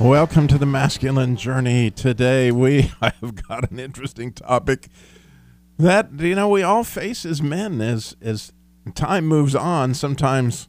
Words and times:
Welcome 0.00 0.46
to 0.48 0.58
the 0.58 0.64
masculine 0.64 1.34
journey. 1.34 1.90
Today 1.90 2.52
we 2.52 2.82
have 3.02 3.34
got 3.48 3.68
an 3.68 3.80
interesting 3.80 4.30
topic 4.30 4.86
that 5.76 6.12
you 6.20 6.36
know 6.36 6.48
we 6.48 6.62
all 6.62 6.84
face 6.84 7.26
as 7.26 7.42
men 7.42 7.80
as 7.80 8.14
as 8.22 8.52
time 8.94 9.26
moves 9.26 9.56
on. 9.56 9.94
Sometimes 9.94 10.68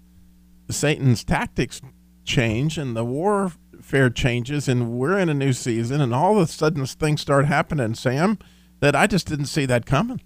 Satan's 0.72 1.24
tactics 1.24 1.80
change 2.26 2.80
and 2.80 2.96
the 2.96 3.05
warfare 3.05 4.10
changes, 4.10 4.68
and 4.68 4.94
we're 4.94 5.20
in 5.20 5.30
a 5.30 5.36
new 5.36 5.54
season, 5.54 6.02
and 6.02 6.12
all 6.12 6.36
of 6.36 6.50
a 6.50 6.52
sudden 6.52 6.84
things 6.88 7.22
start 7.22 7.46
happening. 7.46 7.94
Sam, 7.94 8.40
that 8.80 8.96
I 8.96 9.05
just 9.05 9.27
didn't 9.27 9.46
see 9.46 9.68
that 9.68 9.86
coming. 9.86 10.22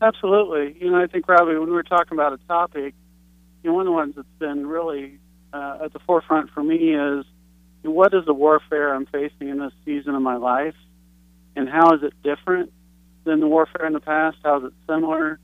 Absolutely. 0.00 0.74
You 0.80 0.90
know, 0.90 1.02
I 1.02 1.06
think 1.06 1.28
Robbie, 1.28 1.58
when 1.58 1.68
we 1.68 1.74
were 1.74 1.82
talking 1.82 2.16
about 2.16 2.32
a 2.32 2.38
topic, 2.48 2.94
you 3.62 3.68
know, 3.68 3.74
one 3.74 3.82
of 3.82 3.86
the 3.88 3.92
ones 3.92 4.14
that's 4.16 4.26
been 4.38 4.66
really 4.66 5.18
uh, 5.52 5.80
at 5.84 5.92
the 5.92 5.98
forefront 5.98 6.48
for 6.48 6.62
me 6.62 6.94
is 6.94 7.26
what 7.82 8.14
is 8.14 8.24
the 8.26 8.34
warfare 8.34 8.94
I'm 8.94 9.06
facing 9.06 9.48
in 9.48 9.58
this 9.58 9.72
season 9.84 10.14
of 10.14 10.22
my 10.22 10.36
life, 10.36 10.74
and 11.56 11.68
how 11.68 11.94
is 11.94 12.02
it 12.02 12.12
different 12.22 12.72
than 13.24 13.40
the 13.40 13.48
warfare 13.48 13.86
in 13.86 13.92
the 13.92 14.00
past? 14.00 14.38
How 14.42 14.58
is 14.58 14.64
it 14.64 14.72
similar? 14.86 15.38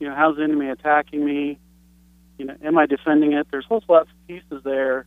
You 0.00 0.08
know, 0.08 0.14
how's 0.14 0.36
the 0.36 0.44
enemy 0.44 0.68
attacking 0.68 1.24
me? 1.24 1.58
You 2.38 2.46
know, 2.46 2.56
am 2.62 2.78
I 2.78 2.86
defending 2.86 3.32
it? 3.32 3.46
There's 3.50 3.66
whole 3.66 3.82
lots 3.88 4.10
of 4.10 4.26
pieces 4.26 4.62
there 4.64 5.06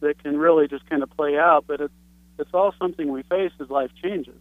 that 0.00 0.22
can 0.22 0.36
really 0.36 0.68
just 0.68 0.88
kind 0.88 1.02
of 1.02 1.10
play 1.10 1.38
out, 1.38 1.64
but 1.66 1.80
it's 1.80 1.94
it's 2.38 2.50
all 2.54 2.74
something 2.78 3.12
we 3.12 3.22
face 3.24 3.52
as 3.60 3.68
life 3.70 3.90
changes. 4.02 4.38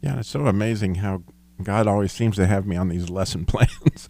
Yeah, 0.00 0.20
it's 0.20 0.28
so 0.28 0.46
amazing 0.46 0.96
how 0.96 1.22
God 1.62 1.86
always 1.86 2.12
seems 2.12 2.36
to 2.36 2.46
have 2.46 2.66
me 2.66 2.76
on 2.76 2.88
these 2.88 3.10
lesson 3.10 3.44
plans. 3.46 4.08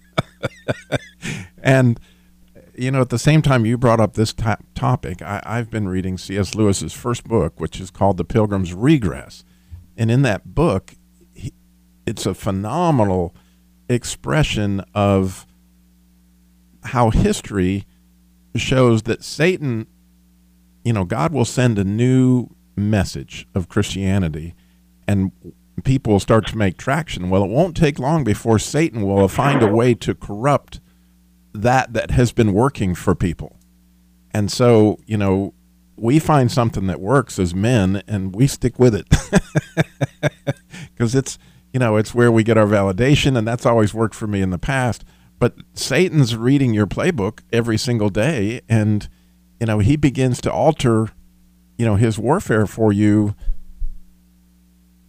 and 1.63 1.99
you 2.79 2.93
know, 2.93 3.01
at 3.01 3.09
the 3.09 3.19
same 3.19 3.43
time 3.43 3.67
you 3.67 3.77
brought 3.77 4.01
up 4.01 4.15
this 4.15 4.33
to- 4.35 4.59
topic, 4.75 5.21
I, 5.21 5.43
I've 5.45 5.69
been 5.71 5.89
reading 5.89 6.17
C.S. 6.17 6.55
Lewis's 6.55 6.93
first 6.93 7.25
book, 7.25 7.59
which 7.59 7.81
is 7.81 7.91
called 7.91 8.17
The 8.17 8.25
Pilgrim's 8.25 8.73
Regress. 8.73 9.45
And 9.97 10.11
in 10.11 10.23
that 10.23 10.55
book, 10.55 10.95
he, 11.35 11.53
it's 12.07 12.25
a 12.25 12.35
phenomenal 12.35 13.35
expression 13.89 14.83
of 14.95 15.47
how 16.85 17.11
history 17.11 17.85
shows 18.55 19.03
that 19.03 19.25
Satan, 19.25 19.89
you 20.85 20.93
know, 20.93 21.05
God 21.05 21.33
will 21.33 21.45
send 21.45 21.79
a 21.79 21.85
new 21.85 22.49
message 22.77 23.47
of 23.55 23.69
Christianity 23.69 24.55
and 25.07 25.33
people 25.83 26.13
will 26.13 26.21
start 26.21 26.47
to 26.49 26.57
make 26.57 26.77
traction. 26.77 27.29
Well, 27.29 27.43
it 27.43 27.51
won't 27.51 27.77
take 27.77 27.99
long 27.99 28.23
before 28.23 28.59
Satan 28.59 29.03
will 29.03 29.27
find 29.27 29.63
a 29.63 29.69
way 29.69 29.95
to 29.95 30.15
corrupt 30.15 30.81
that 31.53 31.93
that 31.93 32.11
has 32.11 32.33
been 32.33 32.53
working 32.53 32.95
for 32.95 33.15
people. 33.15 33.57
And 34.33 34.51
so, 34.51 34.99
you 35.07 35.17
know, 35.17 35.55
we 35.97 36.19
find 36.19 36.51
something 36.53 36.87
that 36.87 37.01
works 37.01 37.39
as 37.39 37.55
men 37.55 38.03
and 38.07 38.35
we 38.35 38.47
stick 38.47 38.79
with 38.79 38.95
it. 38.95 39.09
Cuz 40.99 41.15
it's, 41.15 41.39
you 41.73 41.81
know, 41.81 41.97
it's 41.97 42.15
where 42.15 42.31
we 42.31 42.45
get 42.45 42.59
our 42.59 42.67
validation 42.67 43.37
and 43.37 43.47
that's 43.47 43.67
always 43.67 43.95
worked 43.95 44.15
for 44.15 44.27
me 44.27 44.41
in 44.41 44.51
the 44.51 44.59
past. 44.59 45.05
But 45.39 45.55
Satan's 45.75 46.37
reading 46.37 46.75
your 46.75 46.87
playbook 46.87 47.41
every 47.53 47.79
single 47.79 48.11
day 48.11 48.61
and 48.69 49.09
you 49.61 49.67
know, 49.67 49.81
he 49.81 49.97
begins 49.97 50.41
to 50.43 50.53
alter, 50.53 51.11
you 51.77 51.85
know, 51.85 51.97
his 51.97 52.19
warfare 52.19 52.67
for 52.67 52.93
you 52.93 53.35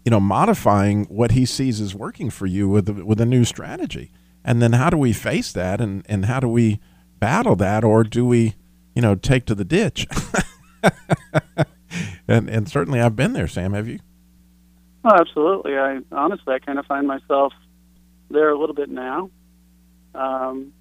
you 0.05 0.11
know, 0.11 0.19
modifying 0.19 1.05
what 1.05 1.31
he 1.31 1.45
sees 1.45 1.79
as 1.79 1.93
working 1.93 2.31
for 2.31 2.47
you 2.47 2.67
with 2.67 2.89
a, 2.89 3.05
with 3.05 3.21
a 3.21 3.25
new 3.27 3.45
strategy. 3.45 4.11
And 4.43 4.61
then 4.61 4.73
how 4.73 4.89
do 4.89 4.97
we 4.97 5.13
face 5.13 5.51
that 5.51 5.81
and, 5.81 6.05
and 6.07 6.25
how 6.25 6.39
do 6.39 6.47
we 6.47 6.79
battle 7.19 7.55
that 7.57 7.83
or 7.83 8.03
do 8.03 8.25
we, 8.25 8.55
you 8.95 9.01
know, 9.01 9.15
take 9.15 9.45
to 9.45 9.55
the 9.55 9.65
ditch? 9.65 10.07
and 12.27 12.49
and 12.49 12.69
certainly 12.69 13.01
I've 13.01 13.15
been 13.15 13.33
there, 13.33 13.47
Sam, 13.47 13.73
have 13.73 13.87
you? 13.87 13.99
Oh, 15.03 15.15
absolutely. 15.15 15.77
I 15.77 15.99
honestly 16.11 16.53
I 16.53 16.59
kind 16.59 16.79
of 16.79 16.85
find 16.85 17.07
myself 17.07 17.53
there 18.29 18.49
a 18.49 18.57
little 18.57 18.75
bit 18.75 18.89
now. 18.89 19.29
Um, 20.15 20.73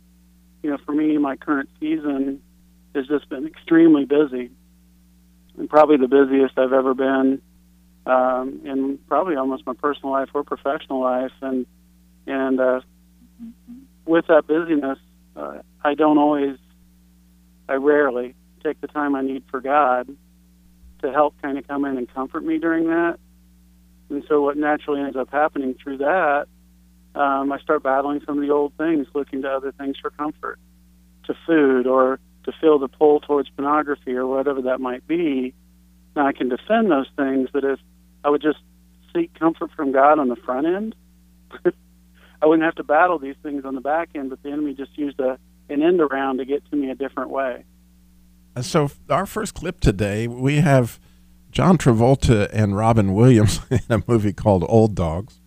you 0.62 0.70
know, 0.70 0.78
for 0.84 0.92
me, 0.92 1.18
my 1.18 1.36
current 1.36 1.68
season 1.80 2.42
has 2.94 3.06
just 3.06 3.28
been 3.28 3.47
extremely 3.47 4.04
busy, 4.04 4.50
and 5.56 5.68
probably 5.68 5.97
the 5.97 6.08
busiest 6.08 6.58
I've 6.58 6.72
ever 6.72 6.94
been 6.94 7.41
um, 8.06 8.60
in 8.64 8.98
probably 9.06 9.36
almost 9.36 9.66
my 9.66 9.74
personal 9.74 10.12
life 10.12 10.30
or 10.34 10.42
professional 10.42 11.00
life. 11.00 11.32
And 11.41 11.66
and 12.26 12.60
uh, 12.60 12.80
with 14.06 14.26
that 14.28 14.47
busyness, 14.47 14.99
uh, 15.37 15.59
I 15.84 15.94
don't 15.94 16.19
always, 16.19 16.56
I 17.69 17.75
rarely 17.75 18.34
take 18.62 18.81
the 18.81 18.88
time 18.88 19.15
I 19.15 19.22
need 19.22 19.44
for 19.50 19.60
God 19.60 20.09
to 21.03 21.12
help 21.12 21.41
kind 21.41 21.59
of 21.59 21.66
come 21.69 21.84
in 21.84 21.97
and 21.97 22.12
comfort 22.12 22.44
me 22.44 22.59
during 22.59 22.88
that. 22.88 23.19
And 24.10 24.25
so 24.28 24.43
what 24.43 24.56
naturally 24.56 25.00
ends 25.00 25.16
up 25.16 25.31
happening 25.31 25.75
through 25.75 25.98
that, 25.98 26.47
um, 27.15 27.53
I 27.53 27.59
start 27.59 27.82
battling 27.82 28.21
some 28.27 28.38
of 28.38 28.47
the 28.47 28.53
old 28.53 28.72
things, 28.77 29.06
looking 29.15 29.43
to 29.43 29.50
other 29.50 29.72
things 29.72 29.97
for 30.00 30.10
comfort, 30.10 30.59
to 31.25 31.34
food 31.47 31.87
or 31.87 32.19
to 32.44 32.53
feel 32.60 32.78
the 32.78 32.88
pull 32.88 33.21
towards 33.21 33.48
pornography 33.50 34.15
or 34.15 34.27
whatever 34.27 34.62
that 34.62 34.81
might 34.81 35.06
be. 35.06 35.54
Now 36.16 36.27
I 36.27 36.32
can 36.32 36.48
defend 36.48 36.91
those 36.91 37.09
things, 37.16 37.48
but 37.53 37.65
if 37.65 37.78
I 38.25 38.31
would 38.31 38.43
just 38.43 38.59
seek 39.15 39.38
comfort 39.38 39.71
from 39.77 39.93
God 39.93 40.19
on 40.19 40.28
the 40.28 40.37
front 40.37 40.66
end, 40.66 40.94
I 42.41 42.47
wouldn't 42.47 42.65
have 42.65 42.76
to 42.76 42.84
battle 42.84 43.19
these 43.19 43.37
things 43.43 43.65
on 43.65 43.75
the 43.75 43.81
back 43.81 44.10
end, 44.15 44.31
but 44.31 44.43
the 44.43 44.50
enemy 44.50 44.75
just 44.75 44.97
used 44.97 45.19
a, 45.21 45.38
an 45.69 45.82
end 45.82 46.00
around 46.00 46.38
to 46.38 46.44
get 46.44 46.69
to 46.71 46.76
me 46.76 46.91
a 46.91 46.94
different 46.94 47.31
way. 47.31 47.65
So, 48.60 48.91
our 49.09 49.26
first 49.26 49.54
clip 49.54 49.81
today, 49.81 50.26
we 50.26 50.56
have 50.56 50.98
John 51.50 51.78
Travolta 51.78 52.48
and 52.53 52.77
Robin 52.77 53.15
Williams 53.15 53.60
in 53.71 53.81
a 53.88 54.03
movie 54.06 54.32
called 54.32 54.65
Old 54.69 54.94
Dogs. 54.94 55.41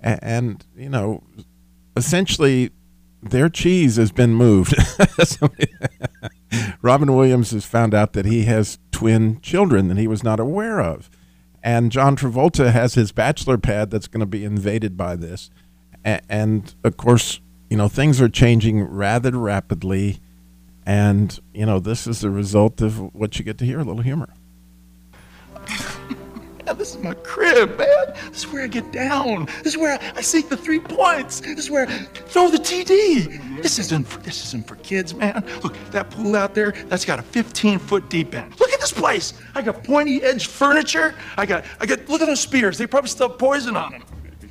And, 0.00 0.18
and 0.22 0.66
you 0.76 0.88
know, 0.88 1.22
essentially, 1.96 2.70
their 3.22 3.48
cheese 3.48 3.96
has 3.96 4.12
been 4.12 4.34
moved. 4.34 4.74
Robin 6.82 7.14
Williams 7.14 7.50
has 7.50 7.64
found 7.64 7.94
out 7.94 8.12
that 8.12 8.26
he 8.26 8.44
has 8.44 8.78
twin 8.92 9.40
children 9.40 9.88
that 9.88 9.96
he 9.96 10.06
was 10.06 10.22
not 10.22 10.38
aware 10.38 10.80
of. 10.80 11.10
And 11.62 11.90
John 11.90 12.14
Travolta 12.14 12.72
has 12.72 12.94
his 12.94 13.10
bachelor 13.10 13.56
pad 13.56 13.90
that's 13.90 14.06
going 14.06 14.20
to 14.20 14.26
be 14.26 14.44
invaded 14.44 14.96
by 14.98 15.16
this 15.16 15.50
and 16.04 16.74
of 16.84 16.96
course, 16.96 17.40
you 17.70 17.76
know, 17.76 17.88
things 17.88 18.20
are 18.20 18.28
changing 18.28 18.82
rather 18.82 19.32
rapidly. 19.32 20.20
And, 20.86 21.38
you 21.54 21.64
know, 21.64 21.78
this 21.78 22.06
is 22.06 22.20
the 22.20 22.30
result 22.30 22.82
of 22.82 23.14
what 23.14 23.38
you 23.38 23.44
get 23.44 23.56
to 23.58 23.64
hear 23.64 23.80
a 23.80 23.84
little 23.84 24.02
humor. 24.02 24.34
This 26.84 26.96
is 26.96 27.02
my 27.02 27.14
crib, 27.14 27.78
man. 27.78 28.14
This 28.30 28.44
is 28.44 28.52
where 28.52 28.64
I 28.64 28.66
get 28.66 28.90
down. 28.92 29.46
This 29.62 29.74
is 29.74 29.78
where 29.78 29.98
I, 30.16 30.20
seek 30.20 30.48
the 30.48 30.56
three 30.56 30.80
points. 30.80 31.40
This 31.40 31.58
is 31.58 31.70
where 31.70 31.86
I 31.86 31.98
throw 32.28 32.50
the 32.50 32.58
TD. 32.58 33.62
This 33.62 33.78
isn't 33.78 34.06
for, 34.06 34.18
this 34.20 34.44
isn't 34.46 34.66
for 34.66 34.76
kids, 34.76 35.14
man. 35.14 35.44
Look, 35.62 35.76
that 35.92 36.10
pool 36.10 36.36
out 36.36 36.54
there, 36.54 36.72
that's 36.88 37.04
got 37.04 37.18
a 37.18 37.22
15 37.22 37.78
foot 37.78 38.08
deep 38.08 38.34
end. 38.34 38.58
Look 38.58 38.70
at 38.70 38.80
this 38.80 38.92
place. 38.92 39.34
I 39.54 39.62
got 39.62 39.84
pointy 39.84 40.22
edge 40.22 40.46
furniture. 40.46 41.14
I 41.36 41.46
got 41.46 41.64
I 41.80 41.86
got 41.86 42.08
look 42.08 42.20
at 42.20 42.26
those 42.26 42.40
spears. 42.40 42.76
They 42.76 42.86
probably 42.86 43.10
still 43.10 43.28
have 43.28 43.38
poison 43.38 43.76
on 43.76 43.92
them. 43.92 44.02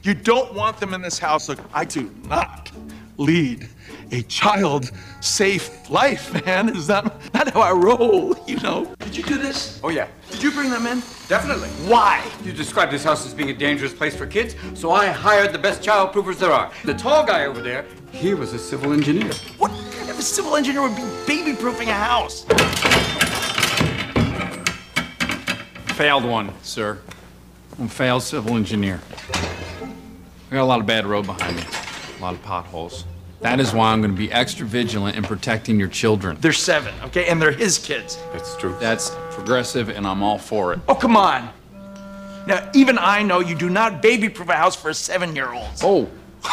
You 0.04 0.14
don't 0.14 0.54
want 0.54 0.82
them 0.82 0.94
in 0.94 1.02
this 1.02 1.18
house. 1.18 1.48
Look, 1.48 1.60
I 1.74 1.86
do 1.86 2.14
not 2.26 2.70
lead 3.18 3.70
a 4.12 4.22
child 4.24 4.92
safe 5.22 5.90
life, 5.90 6.46
man. 6.46 6.76
Is 6.76 6.88
that 6.88 7.06
not 7.34 7.54
how 7.54 7.62
I 7.62 7.72
roll, 7.72 8.36
you 8.46 8.58
know? 8.58 8.94
Did 9.00 9.16
you 9.16 9.24
do 9.24 9.38
this? 9.38 9.80
Oh, 9.82 9.88
yeah. 9.88 10.10
Did 10.30 10.44
you 10.44 10.52
bring 10.52 10.70
them 10.70 10.88
in? 10.88 11.00
Definitely. 11.30 11.70
Why? 11.90 12.22
You 12.44 12.52
described 12.52 12.92
this 12.92 13.06
house 13.06 13.26
as 13.26 13.34
being 13.34 13.50
a 13.50 13.54
dangerous 13.54 13.94
place 13.94 14.14
for 14.14 14.26
kids, 14.26 14.56
so 14.74 14.92
I 14.92 15.08
hired 15.08 15.54
the 15.54 15.58
best 15.58 15.82
child 15.82 16.12
proofers 16.12 16.38
there 16.38 16.52
are. 16.52 16.70
The 16.84 16.96
tall 16.96 17.26
guy 17.26 17.46
over 17.46 17.62
there, 17.62 17.86
he 18.12 18.34
was 18.34 18.52
a 18.52 18.60
civil 18.60 18.92
engineer. 18.92 19.32
What 19.58 19.72
kind 19.72 20.10
of 20.10 20.20
a 20.20 20.22
civil 20.22 20.58
engineer 20.58 20.82
would 20.82 20.98
be 20.98 21.04
baby 21.26 21.56
proofing 21.56 21.88
a 21.88 21.94
house? 21.94 22.44
Failed 25.96 26.26
one, 26.26 26.52
sir. 26.62 27.00
I'm 27.80 27.88
failed 27.88 28.24
civil 28.24 28.58
engineer. 28.58 29.00
I 30.54 30.56
got 30.58 30.62
a 30.62 30.66
lot 30.66 30.82
of 30.82 30.86
bad 30.86 31.08
road 31.08 31.26
behind 31.26 31.56
me, 31.56 31.64
a 31.64 32.22
lot 32.22 32.36
of 32.36 32.44
potholes. 32.44 33.06
That 33.42 33.60
is 33.60 33.74
why 33.74 33.92
I'm 33.92 34.02
going 34.02 34.12
to 34.12 34.18
be 34.18 34.32
extra 34.32 34.68
vigilant 34.68 35.18
in 35.18 35.24
protecting 35.24 35.80
your 35.80 35.88
children. 35.88 36.38
They're 36.40 36.54
seven, 36.54 36.94
okay? 37.06 37.26
And 37.26 37.42
they're 37.42 37.52
his 37.52 37.80
kids. 37.80 38.20
That's 38.34 38.56
true. 38.58 38.78
That's 38.80 39.10
progressive, 39.32 39.90
and 39.90 40.06
I'm 40.06 40.22
all 40.22 40.38
for 40.38 40.72
it. 40.72 40.80
Oh, 40.88 40.94
come 40.94 41.18
on. 41.18 41.50
Now, 42.46 42.70
even 42.76 43.00
I 43.00 43.24
know 43.24 43.40
you 43.40 43.56
do 43.56 43.68
not 43.68 44.04
baby 44.04 44.30
proof 44.30 44.50
a 44.50 44.54
house 44.54 44.76
for 44.76 44.90
a 44.90 44.94
seven 44.94 45.36
year 45.36 45.52
old. 45.52 45.70
Oh, 45.82 46.08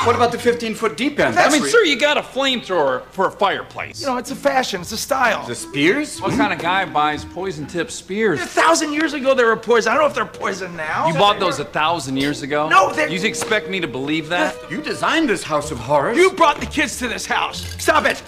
What 0.04 0.14
about 0.16 0.30
the 0.32 0.38
15 0.38 0.74
foot 0.76 0.96
deep 0.96 1.18
end? 1.18 1.36
I 1.38 1.50
mean, 1.50 1.62
sir, 1.64 1.82
you 1.82 1.98
got 1.98 2.16
a 2.16 2.22
flamethrower 2.22 3.04
for 3.06 3.26
a 3.26 3.30
fireplace. 3.30 4.00
You 4.00 4.06
know, 4.06 4.16
it's 4.18 4.30
a 4.30 4.36
fashion, 4.36 4.80
it's 4.80 4.92
a 4.92 4.96
style. 4.96 5.44
The 5.46 5.54
spears? 5.54 6.20
What 6.22 6.30
kind 6.32 6.52
of 6.52 6.58
guy 6.60 6.84
buys 6.84 7.24
poison 7.24 7.66
tipped 7.66 7.90
spears? 7.90 8.40
A 8.40 8.46
thousand 8.46 8.92
years 8.92 9.12
ago, 9.14 9.34
they 9.34 9.44
were 9.44 9.56
poison. 9.56 9.90
I 9.90 9.94
don't 9.96 10.04
know 10.04 10.08
if 10.08 10.14
they're 10.14 10.24
poison 10.24 10.74
now. 10.76 11.08
You 11.08 11.14
bought 11.14 11.40
those 11.40 11.58
a 11.58 11.64
thousand 11.64 12.16
years 12.16 12.42
ago? 12.42 12.68
No, 12.68 12.92
they're- 12.92 13.08
You 13.08 13.20
expect 13.28 13.68
me 13.68 13.80
to 13.80 13.88
believe 13.88 14.28
that? 14.28 14.54
You 14.70 14.80
designed 14.80 15.28
this 15.28 15.42
house 15.42 15.70
of 15.70 15.78
horrors. 15.78 16.16
You 16.16 16.30
brought 16.32 16.60
the 16.60 16.66
kids 16.66 16.98
to 17.00 17.08
this 17.08 17.26
house. 17.26 17.60
Stop 17.82 18.06
it. 18.06 18.22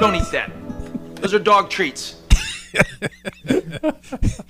Don't 0.00 0.14
eat 0.14 0.30
that. 0.32 0.50
Those 1.16 1.34
are 1.34 1.38
dog 1.38 1.70
treats. 1.70 2.16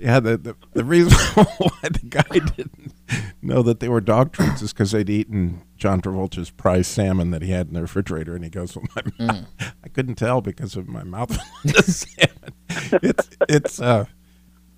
Yeah, 0.00 0.18
the, 0.18 0.36
the, 0.36 0.56
the 0.72 0.82
reason 0.84 1.12
why 1.34 1.88
the 1.88 2.00
guy 2.08 2.22
didn't 2.56 2.92
know 3.42 3.62
that 3.62 3.80
they 3.80 3.88
were 3.88 4.00
dog 4.00 4.32
treats 4.32 4.62
is 4.62 4.72
because 4.72 4.92
they'd 4.92 5.10
eaten 5.10 5.62
John 5.76 6.00
Travolta's 6.00 6.50
prize 6.50 6.86
salmon 6.86 7.30
that 7.30 7.42
he 7.42 7.50
had 7.50 7.68
in 7.68 7.74
the 7.74 7.82
refrigerator, 7.82 8.34
and 8.34 8.44
he 8.44 8.50
goes, 8.50 8.76
well, 8.76 8.86
my 8.96 9.02
Mm. 9.02 9.46
I 9.84 9.88
couldn't 9.88 10.14
tell 10.16 10.40
because 10.40 10.76
of 10.76 10.88
my 10.88 11.04
mouth. 11.04 11.36
the 11.64 11.82
salmon. 11.82 13.00
It's 13.02 13.28
it's 13.48 13.80
uh, 13.80 14.06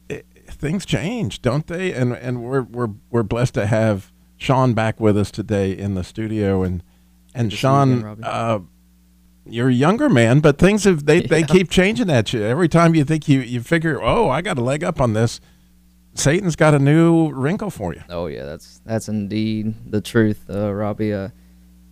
it, 0.08 0.26
things 0.48 0.84
change, 0.84 1.42
don't 1.42 1.66
they? 1.66 1.92
And 1.92 2.12
and 2.12 2.42
we're 2.42 2.62
we're 2.62 2.90
we're 3.10 3.22
blessed 3.22 3.54
to 3.54 3.66
have 3.66 4.12
Sean 4.36 4.74
back 4.74 5.00
with 5.00 5.16
us 5.16 5.30
today 5.30 5.72
in 5.72 5.94
the 5.94 6.04
studio, 6.04 6.62
and 6.62 6.82
and 7.34 7.50
to 7.50 7.56
see 7.56 7.66
again, 7.66 8.02
Sean, 8.02 8.24
uh, 8.24 8.58
you're 9.46 9.68
a 9.68 9.74
younger 9.74 10.08
man, 10.08 10.40
but 10.40 10.58
things 10.58 10.84
have 10.84 11.06
they, 11.06 11.20
they 11.20 11.42
keep 11.42 11.70
changing 11.70 12.10
at 12.10 12.32
you. 12.32 12.42
Every 12.42 12.68
time 12.68 12.94
you 12.94 13.04
think 13.04 13.28
you, 13.28 13.40
you 13.40 13.60
figure, 13.60 14.02
oh, 14.02 14.28
I 14.30 14.40
got 14.42 14.58
a 14.58 14.62
leg 14.62 14.82
up 14.82 15.00
on 15.00 15.12
this, 15.12 15.40
Satan's 16.14 16.56
got 16.56 16.74
a 16.74 16.78
new 16.78 17.30
wrinkle 17.30 17.70
for 17.70 17.92
you. 17.94 18.02
Oh 18.08 18.26
yeah, 18.26 18.44
that's 18.44 18.80
that's 18.84 19.08
indeed 19.08 19.74
the 19.90 20.00
truth, 20.00 20.44
uh, 20.48 20.72
Robbie. 20.72 21.12
Uh, 21.12 21.28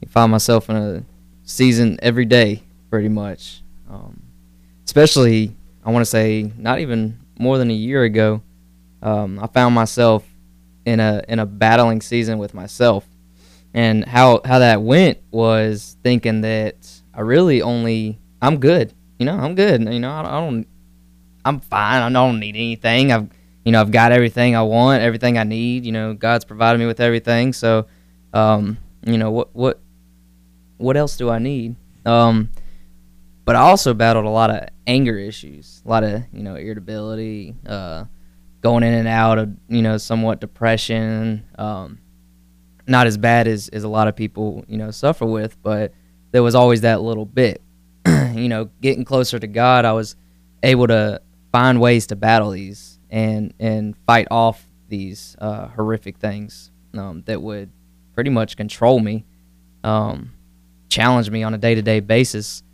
I 0.02 0.06
find 0.08 0.30
myself 0.30 0.70
in 0.70 0.76
a 0.76 1.04
season 1.44 1.98
every 2.02 2.24
day, 2.24 2.62
pretty 2.88 3.08
much. 3.08 3.62
Um, 3.90 4.22
especially, 4.84 5.54
I 5.84 5.90
want 5.90 6.02
to 6.02 6.10
say, 6.10 6.50
not 6.56 6.78
even 6.78 7.18
more 7.38 7.58
than 7.58 7.70
a 7.70 7.74
year 7.74 8.04
ago, 8.04 8.42
um, 9.02 9.38
I 9.40 9.48
found 9.48 9.74
myself 9.74 10.24
in 10.84 11.00
a 11.00 11.22
in 11.28 11.38
a 11.38 11.46
battling 11.46 12.00
season 12.00 12.38
with 12.38 12.54
myself, 12.54 13.04
and 13.74 14.04
how 14.04 14.40
how 14.44 14.60
that 14.60 14.82
went 14.82 15.18
was 15.32 15.96
thinking 16.04 16.42
that 16.42 16.76
I 17.12 17.22
really 17.22 17.60
only 17.60 18.18
I'm 18.40 18.58
good. 18.58 18.92
You 19.18 19.26
know, 19.26 19.36
I'm 19.36 19.54
good. 19.54 19.82
You 19.82 20.00
know, 20.00 20.10
I, 20.10 20.20
I 20.20 20.40
don't. 20.40 20.66
I'm 21.44 21.58
fine. 21.58 22.02
I 22.02 22.10
don't 22.10 22.38
need 22.38 22.54
anything. 22.54 23.10
I've 23.10 23.28
you 23.64 23.72
know 23.72 23.80
I've 23.80 23.90
got 23.90 24.12
everything 24.12 24.56
I 24.56 24.62
want, 24.62 25.02
everything 25.02 25.38
I 25.38 25.44
need. 25.44 25.84
You 25.84 25.92
know, 25.92 26.14
God's 26.14 26.44
provided 26.44 26.78
me 26.78 26.86
with 26.86 27.00
everything. 27.00 27.52
So, 27.52 27.86
um, 28.32 28.78
you 29.04 29.18
know 29.18 29.30
what 29.30 29.54
what 29.54 29.80
what 30.78 30.96
else 30.96 31.16
do 31.16 31.30
I 31.30 31.38
need? 31.38 31.76
Um, 32.04 32.50
but 33.44 33.56
I 33.56 33.60
also 33.60 33.94
battled 33.94 34.24
a 34.24 34.30
lot 34.30 34.50
of 34.50 34.68
anger 34.86 35.18
issues, 35.18 35.82
a 35.84 35.88
lot 35.88 36.04
of 36.04 36.22
you 36.32 36.42
know 36.42 36.56
irritability, 36.56 37.54
uh, 37.66 38.04
going 38.60 38.82
in 38.82 38.94
and 38.94 39.08
out 39.08 39.38
of 39.38 39.50
you 39.68 39.82
know 39.82 39.96
somewhat 39.96 40.40
depression. 40.40 41.44
Um, 41.56 41.98
not 42.88 43.06
as 43.06 43.16
bad 43.16 43.46
as, 43.46 43.68
as 43.68 43.84
a 43.84 43.88
lot 43.88 44.08
of 44.08 44.16
people 44.16 44.64
you 44.66 44.76
know 44.76 44.90
suffer 44.90 45.24
with, 45.24 45.60
but 45.62 45.92
there 46.32 46.42
was 46.42 46.54
always 46.54 46.80
that 46.80 47.00
little 47.00 47.26
bit. 47.26 47.62
you 48.06 48.48
know, 48.48 48.70
getting 48.80 49.04
closer 49.04 49.38
to 49.38 49.46
God, 49.46 49.84
I 49.84 49.92
was 49.92 50.16
able 50.62 50.88
to 50.88 51.20
find 51.52 51.80
ways 51.80 52.06
to 52.08 52.16
battle 52.16 52.50
these 52.50 52.91
and 53.12 53.52
and 53.60 53.94
fight 54.06 54.26
off 54.30 54.66
these 54.88 55.36
uh, 55.38 55.68
horrific 55.68 56.16
things 56.16 56.72
um, 56.94 57.22
that 57.26 57.40
would 57.40 57.70
pretty 58.14 58.30
much 58.30 58.56
control 58.56 58.98
me, 58.98 59.24
um, 59.84 60.32
challenge 60.88 61.30
me 61.30 61.42
on 61.44 61.54
a 61.54 61.58
day 61.58 61.74
to 61.76 61.82
day 61.82 62.00
basis. 62.00 62.64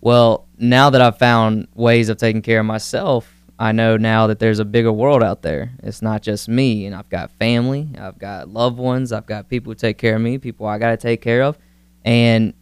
Well, 0.00 0.48
now 0.58 0.90
that 0.90 1.00
I've 1.00 1.18
found 1.18 1.68
ways 1.74 2.08
of 2.08 2.16
taking 2.16 2.42
care 2.42 2.58
of 2.58 2.66
myself, 2.66 3.32
I 3.58 3.70
know 3.70 3.96
now 3.96 4.26
that 4.26 4.40
there's 4.40 4.58
a 4.58 4.64
bigger 4.64 4.90
world 4.92 5.22
out 5.22 5.42
there. 5.42 5.70
It's 5.82 6.02
not 6.02 6.22
just 6.22 6.48
me, 6.48 6.86
and 6.86 6.96
I've 6.96 7.08
got 7.08 7.30
family, 7.32 7.88
I've 7.96 8.18
got 8.18 8.48
loved 8.48 8.78
ones, 8.78 9.12
I've 9.12 9.26
got 9.26 9.48
people 9.48 9.70
who 9.70 9.76
take 9.76 9.98
care 9.98 10.16
of 10.16 10.22
me, 10.22 10.38
people 10.38 10.66
I 10.66 10.78
got 10.78 10.90
to 10.90 10.96
take 10.96 11.20
care 11.20 11.42
of, 11.42 11.56
and 12.04 12.54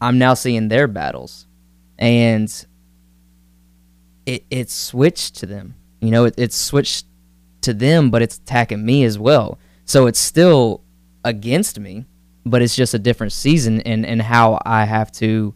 I'm 0.00 0.18
now 0.18 0.34
seeing 0.34 0.68
their 0.68 0.88
battles, 0.88 1.46
and 1.98 2.50
it 4.24 4.44
it's 4.50 4.74
switched 4.74 5.36
to 5.36 5.46
them. 5.46 5.74
You 6.00 6.10
know, 6.10 6.24
it, 6.24 6.34
it's 6.36 6.56
switched 6.56 7.06
to 7.62 7.74
them, 7.74 8.10
but 8.10 8.22
it's 8.22 8.38
attacking 8.38 8.84
me 8.84 9.04
as 9.04 9.18
well. 9.18 9.58
So 9.84 10.06
it's 10.06 10.20
still 10.20 10.82
against 11.24 11.78
me, 11.78 12.06
but 12.44 12.62
it's 12.62 12.76
just 12.76 12.94
a 12.94 12.98
different 12.98 13.32
season 13.32 13.80
and 13.82 14.06
and 14.06 14.22
how 14.22 14.60
I 14.64 14.84
have 14.84 15.12
to 15.12 15.54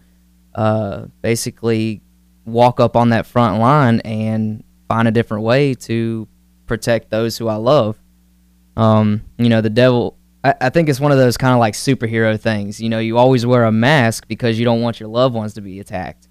uh, 0.55 1.07
basically 1.23 2.03
walk 2.45 2.81
up 2.81 2.97
on 2.97 3.11
that 3.11 3.27
front 3.27 3.61
line 3.61 4.01
and 4.01 4.63
find 4.89 5.09
a 5.09 5.11
different 5.11 5.45
way 5.45 5.75
to 5.75 6.29
protect 6.67 7.11
those 7.11 7.39
who 7.39 7.49
I 7.49 7.57
love. 7.57 7.99
Um, 8.77 9.23
you 9.39 9.49
know, 9.49 9.61
the 9.61 9.71
devil. 9.71 10.19
I, 10.43 10.55
I 10.61 10.71
think 10.71 10.89
it's 10.89 11.01
one 11.01 11.13
of 11.13 11.19
those 11.19 11.37
kind 11.37 11.55
of 11.55 11.61
like 11.61 11.75
superhero 11.75 12.39
things. 12.39 12.81
You 12.81 12.89
know, 12.89 12.99
you 12.99 13.17
always 13.19 13.47
wear 13.47 13.65
a 13.65 13.73
mask 13.73 14.29
because 14.29 14.59
you 14.59 14.65
don't 14.65 14.83
want 14.83 15.01
your 15.01 15.09
loved 15.09 15.35
ones 15.35 15.55
to 15.55 15.61
be 15.61 15.81
attacked. 15.81 16.29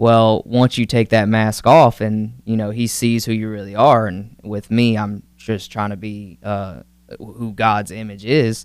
Well, 0.00 0.42
once 0.46 0.78
you 0.78 0.86
take 0.86 1.10
that 1.10 1.28
mask 1.28 1.66
off, 1.66 2.00
and 2.00 2.40
you 2.46 2.56
know 2.56 2.70
he 2.70 2.86
sees 2.86 3.26
who 3.26 3.32
you 3.32 3.50
really 3.50 3.76
are, 3.76 4.06
and 4.06 4.34
with 4.42 4.70
me, 4.70 4.96
I'm 4.96 5.22
just 5.36 5.70
trying 5.70 5.90
to 5.90 5.96
be 5.98 6.38
uh, 6.42 6.84
who 7.18 7.52
God's 7.52 7.90
image 7.90 8.24
is. 8.24 8.64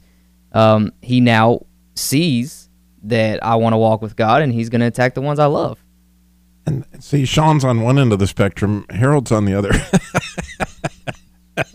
Um, 0.54 0.94
he 1.02 1.20
now 1.20 1.66
sees 1.94 2.70
that 3.04 3.44
I 3.44 3.56
want 3.56 3.74
to 3.74 3.78
walk 3.78 4.02
with 4.02 4.16
God, 4.16 4.44
and 4.44 4.54
he's 4.54 4.70
going 4.70 4.80
to 4.80 4.88
attack 4.88 5.14
the 5.14 5.22
ones 5.22 5.38
I 5.38 5.48
love. 5.48 5.84
And 6.66 6.86
see, 7.02 7.26
Sean's 7.26 7.66
on 7.66 7.82
one 7.82 8.00
end 8.00 8.14
of 8.14 8.20
the 8.20 8.28
spectrum, 8.28 8.86
Harold's 8.90 9.34
on 9.34 9.44
the 9.44 9.56
other. 9.56 9.72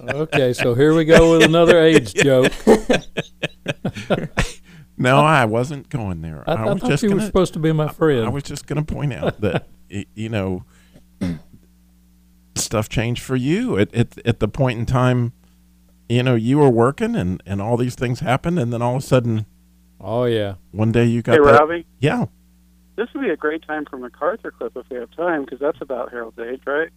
Okay, 0.00 0.52
so 0.52 0.74
here 0.74 0.94
we 0.94 1.06
go 1.06 1.32
with 1.32 1.42
another 1.42 1.78
AIDS 1.82 2.12
joke. 2.12 2.52
no, 5.00 5.18
I 5.18 5.44
wasn't 5.46 5.88
going 5.88 6.22
there. 6.22 6.44
I, 6.46 6.52
I 6.54 6.64
was 6.72 6.80
thought 6.80 6.90
just 6.90 7.02
you 7.02 7.08
were 7.10 7.16
gonna, 7.16 7.26
supposed 7.26 7.52
to 7.54 7.58
be 7.58 7.72
my 7.72 7.88
friend. 7.88 8.24
I 8.24 8.28
was 8.28 8.42
just 8.44 8.66
going 8.66 8.84
to 8.84 8.94
point 8.94 9.12
out 9.12 9.40
that 9.40 9.66
y- 9.90 10.06
you 10.14 10.28
know 10.28 10.64
stuff 12.54 12.88
changed 12.88 13.22
for 13.22 13.36
you 13.36 13.78
at, 13.78 13.92
at 13.94 14.18
at 14.26 14.40
the 14.40 14.48
point 14.48 14.78
in 14.78 14.86
time. 14.86 15.32
You 16.08 16.22
know, 16.24 16.34
you 16.34 16.58
were 16.58 16.68
working 16.70 17.14
and 17.14 17.42
and 17.46 17.62
all 17.62 17.76
these 17.76 17.94
things 17.94 18.20
happened, 18.20 18.58
and 18.58 18.72
then 18.72 18.82
all 18.82 18.96
of 18.96 19.02
a 19.02 19.06
sudden, 19.06 19.46
oh 20.00 20.24
yeah. 20.24 20.54
one 20.72 20.90
day 20.92 21.04
you 21.04 21.22
got 21.22 21.36
Hey, 21.38 21.44
that. 21.44 21.60
Robbie, 21.60 21.86
Yeah, 22.00 22.26
this 22.96 23.06
would 23.14 23.20
be 23.22 23.30
a 23.30 23.36
great 23.36 23.62
time 23.66 23.84
for 23.88 23.96
MacArthur 23.96 24.50
clip 24.50 24.76
if 24.76 24.86
we 24.90 24.96
have 24.96 25.10
time, 25.12 25.44
because 25.44 25.60
that's 25.60 25.80
about 25.80 26.10
Harold's 26.10 26.38
age, 26.40 26.60
right? 26.66 26.88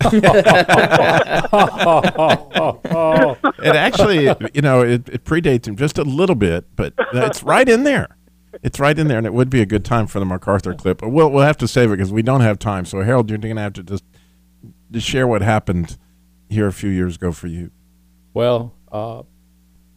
it 3.60 3.74
actually, 3.74 4.24
you 4.54 4.62
know, 4.62 4.82
it, 4.82 5.08
it 5.08 5.24
predates 5.24 5.66
him 5.66 5.76
just 5.76 5.98
a 5.98 6.04
little 6.04 6.36
bit, 6.36 6.64
but 6.76 6.94
it's 7.12 7.42
right 7.42 7.68
in 7.68 7.82
there. 7.84 8.16
It's 8.62 8.78
right 8.80 8.98
in 8.98 9.08
there, 9.08 9.18
and 9.18 9.26
it 9.26 9.34
would 9.34 9.50
be 9.50 9.60
a 9.60 9.66
good 9.66 9.84
time 9.84 10.06
for 10.06 10.20
the 10.20 10.24
MacArthur 10.24 10.74
clip. 10.74 10.98
But 10.98 11.10
we'll 11.10 11.30
we'll 11.30 11.44
have 11.44 11.58
to 11.58 11.68
save 11.68 11.90
it 11.90 11.96
because 11.96 12.12
we 12.12 12.22
don't 12.22 12.40
have 12.40 12.58
time. 12.58 12.84
So 12.84 13.02
Harold, 13.02 13.28
you're 13.28 13.38
going 13.38 13.56
to 13.56 13.62
have 13.62 13.74
to 13.74 13.82
just 13.82 14.04
just 14.90 15.06
share 15.06 15.26
what 15.26 15.42
happened 15.42 15.98
here 16.48 16.66
a 16.66 16.72
few 16.72 16.90
years 16.90 17.16
ago 17.16 17.32
for 17.32 17.46
you. 17.46 17.70
Well, 18.34 18.74
uh, 18.90 19.22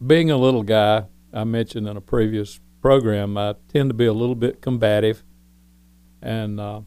being 0.04 0.30
a 0.30 0.36
little 0.36 0.62
guy, 0.62 1.04
I 1.32 1.44
mentioned 1.44 1.88
in 1.88 1.96
a 1.96 2.00
previous 2.00 2.60
program, 2.80 3.38
I 3.38 3.54
tend 3.68 3.90
to 3.90 3.94
be 3.94 4.06
a 4.06 4.12
little 4.12 4.34
bit 4.34 4.60
combative. 4.60 5.22
And 6.20 6.60
uh, 6.60 6.82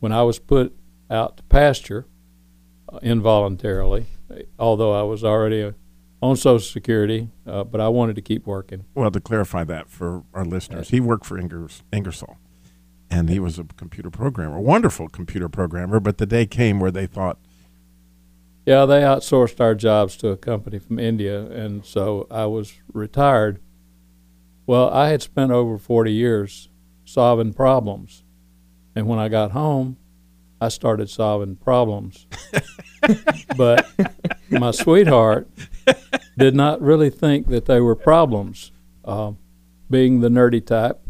when 0.00 0.12
I 0.12 0.22
was 0.22 0.38
put 0.38 0.76
out 1.10 1.38
to 1.38 1.42
pasture 1.44 2.06
involuntarily, 3.02 4.06
although 4.58 4.92
I 4.92 5.02
was 5.02 5.24
already 5.24 5.72
on 6.22 6.36
Social 6.36 6.58
Security, 6.60 7.28
uh, 7.46 7.64
but 7.64 7.80
I 7.80 7.88
wanted 7.88 8.16
to 8.16 8.22
keep 8.22 8.46
working. 8.46 8.84
Well, 8.94 9.10
to 9.10 9.20
clarify 9.20 9.64
that 9.64 9.88
for 9.88 10.24
our 10.34 10.44
listeners, 10.44 10.90
he 10.90 11.00
worked 11.00 11.24
for 11.24 11.40
Ingers, 11.40 11.82
Ingersoll, 11.92 12.38
and 13.10 13.30
he 13.30 13.40
was 13.40 13.58
a 13.58 13.64
computer 13.64 14.10
programmer, 14.10 14.58
a 14.58 14.62
wonderful 14.62 15.08
computer 15.08 15.48
programmer. 15.48 16.00
But 16.00 16.18
the 16.18 16.26
day 16.26 16.46
came 16.46 16.78
where 16.80 16.90
they 16.90 17.06
thought, 17.06 17.38
Yeah, 18.66 18.84
they 18.84 19.00
outsourced 19.00 19.60
our 19.60 19.74
jobs 19.74 20.16
to 20.18 20.28
a 20.28 20.36
company 20.36 20.78
from 20.78 20.98
India, 20.98 21.46
and 21.46 21.84
so 21.84 22.26
I 22.30 22.46
was 22.46 22.74
retired. 22.92 23.60
Well, 24.66 24.90
I 24.90 25.08
had 25.08 25.22
spent 25.22 25.50
over 25.50 25.78
40 25.78 26.12
years 26.12 26.68
solving 27.04 27.52
problems. 27.52 28.22
And 28.94 29.06
when 29.06 29.18
I 29.18 29.28
got 29.28 29.52
home, 29.52 29.96
I 30.60 30.68
started 30.68 31.08
solving 31.08 31.56
problems. 31.56 32.26
but 33.56 33.86
my 34.50 34.70
sweetheart 34.70 35.48
did 36.38 36.54
not 36.54 36.80
really 36.80 37.10
think 37.10 37.48
that 37.48 37.66
they 37.66 37.80
were 37.80 37.96
problems. 37.96 38.72
Uh, 39.04 39.32
being 39.88 40.20
the 40.20 40.28
nerdy 40.28 40.64
type, 40.64 41.00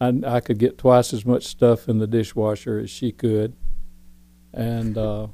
I, 0.00 0.12
I 0.26 0.40
could 0.40 0.58
get 0.58 0.78
twice 0.78 1.12
as 1.12 1.24
much 1.24 1.44
stuff 1.44 1.88
in 1.88 1.98
the 1.98 2.06
dishwasher 2.06 2.78
as 2.78 2.90
she 2.90 3.12
could, 3.12 3.54
and 4.52 4.98
uh, 4.98 5.28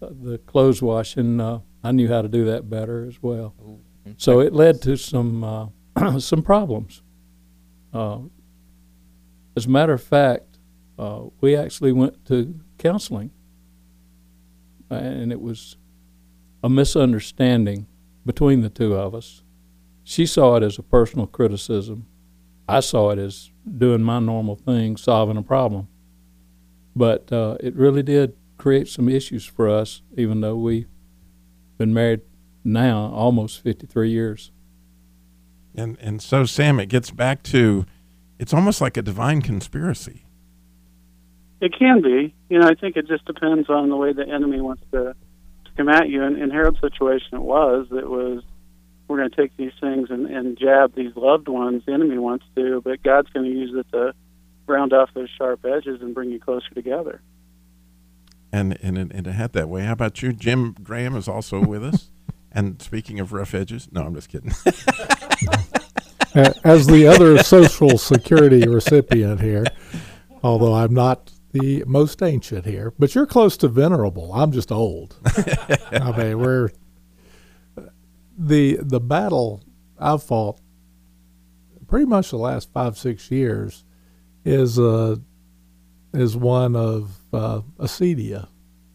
the 0.00 0.38
clothes 0.46 0.80
washing, 0.80 1.40
uh, 1.40 1.60
I 1.82 1.92
knew 1.92 2.08
how 2.08 2.22
to 2.22 2.28
do 2.28 2.44
that 2.46 2.70
better 2.70 3.04
as 3.04 3.20
well. 3.20 3.54
So 4.16 4.40
it 4.40 4.52
led 4.52 4.80
to 4.82 4.96
some 4.96 5.44
uh, 5.44 5.66
some 6.18 6.42
problems. 6.42 7.02
Uh, 7.92 8.20
as 9.56 9.66
a 9.66 9.70
matter 9.70 9.92
of 9.92 10.02
fact, 10.02 10.51
uh, 11.02 11.28
we 11.40 11.56
actually 11.56 11.90
went 11.90 12.24
to 12.26 12.60
counseling, 12.78 13.32
and 14.88 15.32
it 15.32 15.40
was 15.40 15.76
a 16.62 16.68
misunderstanding 16.68 17.88
between 18.24 18.60
the 18.60 18.70
two 18.70 18.94
of 18.94 19.12
us. 19.12 19.42
She 20.04 20.26
saw 20.26 20.56
it 20.56 20.62
as 20.62 20.78
a 20.78 20.82
personal 20.82 21.26
criticism. 21.26 22.06
I 22.68 22.78
saw 22.80 23.10
it 23.10 23.18
as 23.18 23.50
doing 23.78 24.02
my 24.02 24.20
normal 24.20 24.54
thing, 24.54 24.96
solving 24.96 25.36
a 25.36 25.42
problem. 25.42 25.88
But 26.94 27.32
uh, 27.32 27.56
it 27.58 27.74
really 27.74 28.04
did 28.04 28.36
create 28.56 28.86
some 28.86 29.08
issues 29.08 29.44
for 29.44 29.68
us, 29.68 30.02
even 30.16 30.40
though 30.40 30.56
we've 30.56 30.88
been 31.78 31.92
married 31.92 32.20
now 32.62 33.10
almost 33.12 33.60
53 33.60 34.08
years. 34.08 34.52
And 35.74 35.98
and 36.00 36.22
so 36.22 36.44
Sam, 36.44 36.78
it 36.78 36.86
gets 36.86 37.10
back 37.10 37.42
to, 37.44 37.86
it's 38.38 38.54
almost 38.54 38.80
like 38.80 38.96
a 38.96 39.02
divine 39.02 39.42
conspiracy. 39.42 40.26
It 41.62 41.78
can 41.78 42.02
be. 42.02 42.34
You 42.48 42.58
know, 42.58 42.66
I 42.66 42.74
think 42.74 42.96
it 42.96 43.06
just 43.06 43.24
depends 43.24 43.70
on 43.70 43.88
the 43.88 43.96
way 43.96 44.12
the 44.12 44.28
enemy 44.28 44.60
wants 44.60 44.82
to, 44.90 45.14
to 45.64 45.70
come 45.76 45.88
at 45.88 46.08
you. 46.08 46.24
And 46.24 46.36
in 46.36 46.50
Harold's 46.50 46.80
situation, 46.80 47.28
it 47.34 47.42
was. 47.42 47.86
It 47.92 48.10
was, 48.10 48.42
we're 49.06 49.18
going 49.18 49.30
to 49.30 49.36
take 49.36 49.56
these 49.56 49.70
things 49.80 50.10
and, 50.10 50.26
and 50.26 50.58
jab 50.58 50.96
these 50.96 51.14
loved 51.14 51.46
ones. 51.46 51.84
The 51.86 51.92
enemy 51.92 52.18
wants 52.18 52.44
to, 52.56 52.80
but 52.80 53.00
God's 53.04 53.30
going 53.30 53.46
to 53.46 53.56
use 53.56 53.72
it 53.76 53.86
to 53.92 54.12
round 54.66 54.92
off 54.92 55.10
those 55.14 55.28
sharp 55.38 55.64
edges 55.64 56.02
and 56.02 56.12
bring 56.12 56.30
you 56.30 56.40
closer 56.40 56.68
together. 56.74 57.22
And 58.52 58.76
and 58.82 58.98
it, 58.98 59.12
and 59.12 59.26
it 59.26 59.32
had 59.32 59.52
that 59.52 59.68
way. 59.68 59.82
How 59.82 59.92
about 59.92 60.20
you? 60.20 60.32
Jim 60.32 60.74
Graham 60.82 61.14
is 61.14 61.28
also 61.28 61.64
with 61.64 61.84
us. 61.84 62.08
And 62.54 62.82
speaking 62.82 63.18
of 63.18 63.32
rough 63.32 63.54
edges, 63.54 63.88
no, 63.92 64.02
I'm 64.02 64.14
just 64.14 64.28
kidding. 64.28 64.50
As 66.64 66.86
the 66.86 67.06
other 67.06 67.42
Social 67.42 67.96
Security 67.96 68.68
recipient 68.68 69.40
here, 69.40 69.64
although 70.42 70.74
I'm 70.74 70.92
not 70.92 71.31
the 71.52 71.84
most 71.86 72.22
ancient 72.22 72.64
here, 72.64 72.92
but 72.98 73.14
you're 73.14 73.26
close 73.26 73.56
to 73.58 73.68
venerable. 73.68 74.32
I'm 74.32 74.52
just 74.52 74.72
old. 74.72 75.16
I 75.92 76.14
mean, 76.16 76.38
we're 76.38 76.70
the 78.36 78.78
the 78.80 79.00
battle 79.00 79.62
I've 79.98 80.22
fought 80.22 80.58
pretty 81.86 82.06
much 82.06 82.30
the 82.30 82.38
last 82.38 82.72
five 82.72 82.96
six 82.96 83.30
years 83.30 83.84
is 84.44 84.78
uh 84.78 85.16
is 86.14 86.36
one 86.36 86.76
of 86.76 87.18
uh, 87.32 87.60
acedia, 87.78 88.48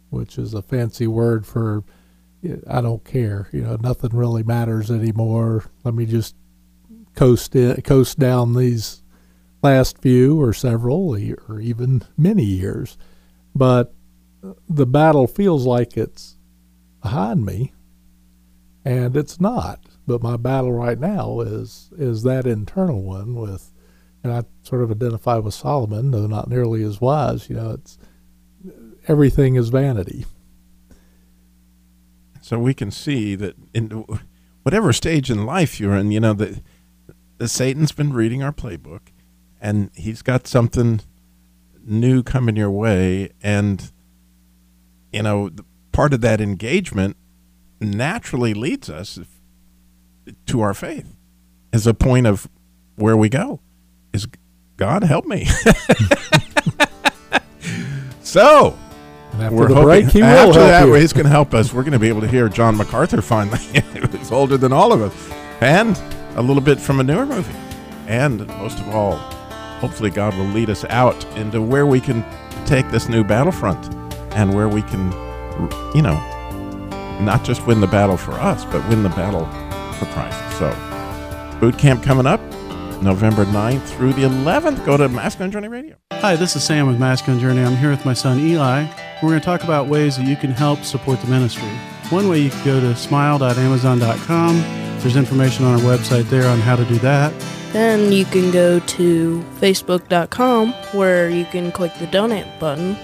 which 0.09 0.37
is 0.37 0.53
a 0.53 0.61
fancy 0.61 1.07
word 1.07 1.45
for 1.45 1.83
I 2.67 2.81
don't 2.81 3.03
care. 3.03 3.49
You 3.51 3.61
know, 3.61 3.77
nothing 3.77 4.15
really 4.15 4.43
matters 4.43 4.91
anymore. 4.91 5.65
Let 5.83 5.95
me 5.95 6.05
just 6.05 6.35
coast 7.15 7.55
in, 7.55 7.81
coast 7.81 8.19
down 8.19 8.53
these 8.53 9.01
last 9.61 9.99
few 10.01 10.41
or 10.41 10.53
several 10.53 11.15
or 11.47 11.59
even 11.59 12.03
many 12.17 12.43
years. 12.43 12.97
But 13.55 13.93
the 14.69 14.85
battle 14.85 15.27
feels 15.27 15.65
like 15.65 15.97
it's 15.97 16.37
behind 17.01 17.45
me, 17.45 17.73
and 18.85 19.15
it's 19.15 19.41
not. 19.41 19.79
But 20.05 20.23
my 20.23 20.37
battle 20.37 20.71
right 20.71 20.99
now 20.99 21.41
is 21.41 21.89
is 21.97 22.23
that 22.23 22.45
internal 22.45 23.01
one 23.01 23.35
with, 23.35 23.73
and 24.23 24.31
I 24.31 24.43
sort 24.61 24.83
of 24.83 24.91
identify 24.91 25.37
with 25.37 25.53
Solomon, 25.53 26.11
though 26.11 26.27
not 26.27 26.49
nearly 26.49 26.83
as 26.83 27.01
wise. 27.01 27.49
You 27.49 27.55
know, 27.55 27.71
it's 27.71 27.97
everything 29.07 29.55
is 29.55 29.69
vanity. 29.69 30.25
So 32.41 32.57
we 32.57 32.73
can 32.73 32.91
see 32.91 33.35
that 33.35 33.55
in 33.73 34.05
whatever 34.63 34.93
stage 34.93 35.29
in 35.29 35.45
life 35.45 35.79
you're 35.79 35.95
in, 35.95 36.11
you 36.11 36.21
know, 36.21 36.33
that 36.33 36.61
Satan's 37.45 37.91
been 37.91 38.13
reading 38.13 38.41
our 38.41 38.53
playbook, 38.53 39.09
and 39.61 39.89
he's 39.93 40.21
got 40.21 40.47
something 40.47 41.01
new 41.83 42.23
coming 42.23 42.55
your 42.55 42.71
way, 42.71 43.31
and 43.41 43.91
you 45.11 45.23
know, 45.23 45.49
part 45.91 46.13
of 46.13 46.21
that 46.21 46.41
engagement 46.41 47.17
naturally 47.79 48.53
leads 48.53 48.89
us 48.89 49.19
to 50.45 50.61
our 50.61 50.73
faith 50.73 51.15
as 51.71 51.87
a 51.87 51.93
point 51.93 52.27
of 52.27 52.49
where 52.95 53.15
we 53.15 53.29
go. 53.29 53.61
Is 54.13 54.27
God 54.77 55.03
help 55.03 55.25
me? 55.25 55.45
so 58.21 58.77
after 59.33 59.55
we're 59.55 59.67
hoping, 59.67 59.83
break, 59.83 60.05
he 60.07 60.21
will 60.21 60.27
after 60.27 60.59
that, 60.59 60.87
you. 60.87 60.93
he's 60.95 61.13
going 61.13 61.25
to 61.25 61.29
help 61.29 61.53
us. 61.53 61.73
We're 61.73 61.83
going 61.83 61.93
to 61.93 61.99
be 61.99 62.09
able 62.09 62.21
to 62.21 62.27
hear 62.27 62.49
John 62.49 62.75
MacArthur 62.77 63.21
finally, 63.21 63.59
he's 64.17 64.31
older 64.31 64.57
than 64.57 64.73
all 64.73 64.91
of 64.91 65.01
us, 65.01 65.31
and 65.61 65.97
a 66.35 66.41
little 66.41 66.61
bit 66.61 66.79
from 66.79 66.99
a 66.99 67.03
newer 67.03 67.25
movie. 67.25 67.55
And 68.07 68.47
most 68.47 68.79
of 68.79 68.89
all, 68.95 69.19
hopefully, 69.79 70.09
God 70.09 70.35
will 70.37 70.45
lead 70.45 70.69
us 70.69 70.85
out 70.85 71.23
into 71.37 71.61
where 71.61 71.85
we 71.85 71.99
can 71.99 72.23
take 72.65 72.89
this 72.91 73.07
new 73.09 73.23
battlefront 73.23 73.93
and 74.33 74.53
where 74.53 74.69
we 74.69 74.81
can, 74.83 75.11
you 75.95 76.01
know, 76.01 76.17
not 77.21 77.43
just 77.43 77.65
win 77.65 77.81
the 77.81 77.87
battle 77.87 78.17
for 78.17 78.33
us, 78.33 78.65
but 78.65 78.87
win 78.89 79.03
the 79.03 79.09
battle 79.09 79.45
for 79.93 80.05
Christ. 80.13 80.39
So, 80.57 81.59
boot 81.59 81.77
camp 81.77 82.03
coming 82.03 82.27
up 82.27 82.41
November 83.01 83.45
9th 83.45 83.87
through 83.95 84.13
the 84.13 84.23
11th. 84.23 84.85
Go 84.85 84.97
to 84.97 85.07
Masculine 85.09 85.51
Journey 85.51 85.67
Radio. 85.67 85.95
Hi, 86.13 86.35
this 86.35 86.55
is 86.55 86.63
Sam 86.63 86.87
with 86.87 86.99
Masculine 86.99 87.39
Journey. 87.39 87.61
I'm 87.61 87.75
here 87.75 87.91
with 87.91 88.05
my 88.05 88.13
son 88.13 88.39
Eli. 88.39 88.87
We're 89.21 89.29
going 89.29 89.39
to 89.39 89.45
talk 89.45 89.63
about 89.63 89.87
ways 89.87 90.17
that 90.17 90.27
you 90.27 90.35
can 90.35 90.51
help 90.51 90.83
support 90.83 91.21
the 91.21 91.27
ministry. 91.27 91.69
One 92.09 92.27
way 92.27 92.39
you 92.39 92.49
can 92.49 92.65
go 92.65 92.79
to 92.79 92.95
smile.amazon.com. 92.95 94.86
There's 95.07 95.15
information 95.15 95.63
on 95.63 95.75
our 95.75 95.85
website 95.85 96.23
there 96.23 96.45
on 96.49 96.59
how 96.59 96.75
to 96.75 96.83
do 96.83 96.95
that. 96.95 97.31
Then 97.71 98.11
you 98.11 98.25
can 98.25 98.51
go 98.51 98.81
to 98.81 99.41
facebook.com 99.61 100.73
where 100.91 101.29
you 101.29 101.45
can 101.45 101.71
click 101.71 101.93
the 101.97 102.07
donate 102.07 102.45
button, 102.59 102.97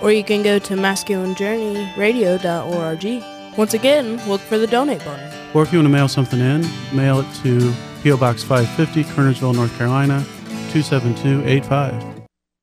or 0.00 0.10
you 0.10 0.24
can 0.24 0.42
go 0.42 0.58
to 0.58 0.74
masculinejourneyradio.org. 0.74 3.58
Once 3.58 3.74
again, 3.74 4.26
look 4.26 4.40
for 4.40 4.56
the 4.56 4.66
donate 4.66 5.04
button. 5.04 5.30
Or 5.52 5.62
if 5.62 5.70
you 5.70 5.80
want 5.80 5.84
to 5.84 5.92
mail 5.92 6.08
something 6.08 6.40
in, 6.40 6.66
mail 6.94 7.20
it 7.20 7.26
to 7.42 7.74
P.O. 8.02 8.16
Box 8.16 8.42
550, 8.42 9.04
Kernersville, 9.12 9.54
North 9.54 9.76
Carolina, 9.76 10.24
27285. 10.72 12.22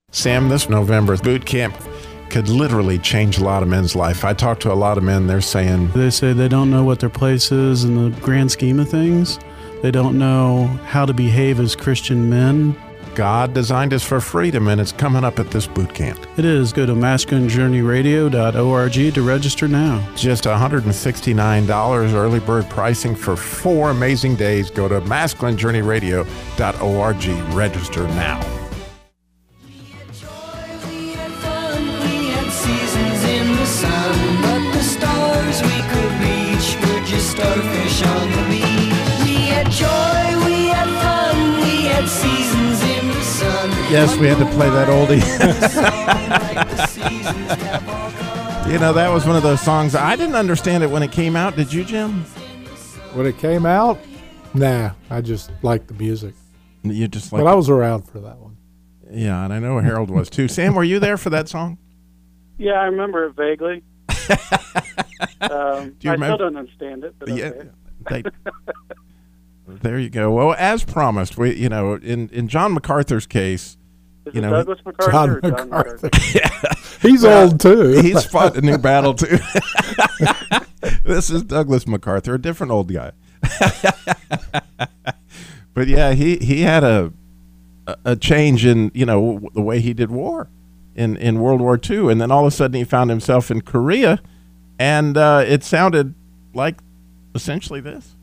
Sam, 0.09 0.49
this 0.49 0.69
November 0.69 1.17
boot 1.17 1.45
camp 1.45 1.75
could 2.29 2.49
literally 2.49 2.99
change 2.99 3.37
a 3.37 3.43
lot 3.43 3.63
of 3.63 3.69
men's 3.69 3.95
life. 3.95 4.23
I 4.23 4.33
talk 4.33 4.59
to 4.61 4.71
a 4.71 4.75
lot 4.75 4.97
of 4.97 5.03
men, 5.03 5.27
they're 5.27 5.41
saying 5.41 5.91
They 5.91 6.09
say 6.09 6.33
they 6.33 6.47
don't 6.47 6.69
know 6.69 6.83
what 6.83 6.99
their 6.99 7.09
place 7.09 7.51
is 7.51 7.83
in 7.83 7.95
the 7.95 8.17
grand 8.19 8.51
scheme 8.51 8.79
of 8.79 8.89
things. 8.89 9.39
They 9.81 9.91
don't 9.91 10.17
know 10.17 10.67
how 10.85 11.05
to 11.05 11.13
behave 11.13 11.59
as 11.59 11.75
Christian 11.75 12.29
men. 12.29 12.75
God 13.17 13.53
designed 13.55 13.95
us 13.95 14.03
for 14.03 14.21
freedom, 14.21 14.67
and 14.67 14.79
it's 14.79 14.91
coming 14.91 15.23
up 15.23 15.39
at 15.39 15.49
this 15.49 15.65
boot 15.65 15.95
camp. 15.95 16.19
It 16.37 16.45
is. 16.45 16.71
Go 16.71 16.85
to 16.85 16.93
masculinejourneyradio.org 16.93 19.13
to 19.13 19.21
register 19.23 19.67
now. 19.67 20.07
Just 20.15 20.43
$169 20.43 22.13
early 22.13 22.39
bird 22.39 22.69
pricing 22.69 23.15
for 23.15 23.35
four 23.35 23.89
amazing 23.89 24.35
days. 24.35 24.69
Go 24.69 24.87
to 24.87 25.01
masculinejourneyradio.org. 25.01 27.55
Register 27.55 28.07
now. 28.09 28.56
Starfish 37.37 38.01
on 38.03 38.31
the 38.31 38.43
beach. 38.49 38.65
We 39.23 39.35
had 39.45 39.69
joy, 39.69 40.45
we 40.45 40.69
had 40.69 40.89
fun, 41.03 41.57
we 41.61 41.85
had 41.85 42.07
seasons 42.09 42.81
in 42.81 43.07
the 43.09 43.21
sun. 43.21 43.69
Yes, 43.91 44.17
we 44.17 44.25
had 44.25 44.39
to 44.39 44.45
play 44.55 44.69
that 44.71 44.87
oldie. 44.87 45.21
you 48.71 48.79
know, 48.79 48.91
that 48.91 49.09
was 49.09 49.27
one 49.27 49.35
of 49.35 49.43
those 49.43 49.61
songs. 49.61 49.93
I 49.93 50.15
didn't 50.15 50.35
understand 50.35 50.83
it 50.83 50.89
when 50.89 51.03
it 51.03 51.11
came 51.11 51.35
out. 51.35 51.55
Did 51.55 51.71
you, 51.71 51.83
Jim? 51.83 52.23
When 53.13 53.27
it 53.27 53.37
came 53.37 53.67
out, 53.67 53.99
nah, 54.55 54.91
I 55.11 55.21
just 55.21 55.51
liked 55.61 55.89
the 55.89 55.93
music. 55.93 56.33
You 56.81 57.07
just 57.07 57.31
like 57.31 57.43
but 57.43 57.47
I 57.49 57.53
was 57.53 57.69
around 57.69 58.03
for 58.09 58.19
that 58.19 58.39
one. 58.39 58.57
Yeah, 59.11 59.43
and 59.43 59.53
I 59.53 59.59
know 59.59 59.79
Harold 59.79 60.09
was 60.09 60.31
too. 60.31 60.47
Sam, 60.47 60.73
were 60.73 60.83
you 60.83 60.99
there 60.99 61.17
for 61.17 61.29
that 61.29 61.47
song? 61.49 61.77
Yeah, 62.57 62.73
I 62.73 62.85
remember 62.85 63.25
it 63.25 63.35
vaguely. 63.35 63.83
um, 65.41 65.49
Do 65.91 65.95
you 66.01 66.09
I 66.11 66.13
remember- 66.13 66.25
still 66.25 66.37
don't 66.37 66.57
understand 66.57 67.03
it, 67.03 67.15
but 67.19 67.29
Yeah, 67.29 67.51
okay. 68.05 68.21
they- 68.23 68.29
There 69.81 69.99
you 69.99 70.09
go. 70.09 70.31
Well, 70.31 70.55
as 70.57 70.85
promised, 70.85 71.37
we 71.37 71.53
you 71.55 71.67
know 71.67 71.95
in 71.95 72.29
in 72.29 72.47
John 72.47 72.73
MacArthur's 72.73 73.27
case, 73.27 73.77
Is 74.25 74.33
you 74.35 74.39
know 74.41 74.51
Douglas 74.51 74.79
MacArthur 74.85 75.11
John 75.11 75.29
or 75.29 75.41
John 75.41 75.69
MacArthur. 75.69 76.09
MacArthur? 76.13 76.77
He's 77.07 77.23
Well, 77.23 77.43
old 77.49 77.59
too. 77.59 77.89
He's 78.01 78.23
fought 78.25 78.55
a 78.55 78.61
new 78.61 78.77
battle 78.77 79.13
too. 79.13 79.37
this 81.03 81.29
is 81.29 81.43
Douglas 81.43 81.85
MacArthur, 81.85 82.35
a 82.35 82.41
different 82.41 82.71
old 82.71 82.93
guy. 82.93 83.11
but 85.73 85.87
yeah, 85.87 86.13
he 86.13 86.37
he 86.37 86.61
had 86.61 86.83
a 86.83 87.11
a, 87.87 87.97
a 88.05 88.15
change 88.15 88.65
in 88.65 88.91
you 88.93 89.05
know 89.05 89.49
the 89.53 89.61
way 89.61 89.79
he 89.79 89.93
did 89.93 90.11
war 90.11 90.49
in 90.95 91.17
in 91.17 91.39
World 91.39 91.61
War 91.61 91.79
II, 91.89 92.09
and 92.11 92.19
then 92.21 92.31
all 92.31 92.45
of 92.45 92.53
a 92.53 92.55
sudden 92.55 92.75
he 92.75 92.83
found 92.83 93.09
himself 93.09 93.51
in 93.51 93.61
Korea, 93.61 94.19
and 94.79 95.17
uh, 95.17 95.43
it 95.47 95.63
sounded 95.63 96.13
like 96.53 96.77
essentially 97.35 97.81
this. 97.81 98.15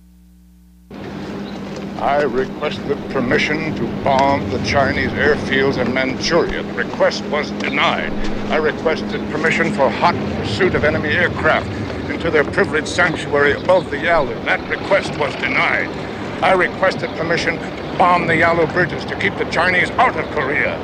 I 1.99 2.23
requested 2.23 2.99
permission 3.11 3.75
to 3.77 4.03
bomb 4.03 4.51
the 4.51 4.59
Chinese 4.65 5.11
airfields 5.11 5.79
in 5.79 5.95
Manchuria. 5.95 6.63
The 6.63 6.73
request 6.75 7.25
was 7.27 7.51
denied. 7.53 8.13
I 8.51 8.57
requested 8.57 9.21
permission 9.31 9.73
for 9.73 9.89
hot 9.89 10.15
pursuit 10.37 10.75
of 10.75 10.85
enemy 10.85 11.11
aircraft 11.11 11.71
into 12.11 12.31
their 12.31 12.45
privileged 12.45 12.89
sanctuary 12.89 13.53
above 13.53 13.91
the 13.91 13.99
Yalu. 13.99 14.35
That 14.45 14.69
request 14.69 15.17
was 15.19 15.35
denied. 15.37 15.89
I 16.43 16.53
requested 16.53 17.09
permission 17.11 17.57
to 17.57 17.95
bomb 17.97 18.27
the 18.27 18.37
Yalu 18.37 18.67
bridges 18.73 19.05
to 19.07 19.19
keep 19.19 19.37
the 19.39 19.45
Chinese 19.47 19.91
out 19.93 20.17
of 20.19 20.27
Korea. 20.35 20.77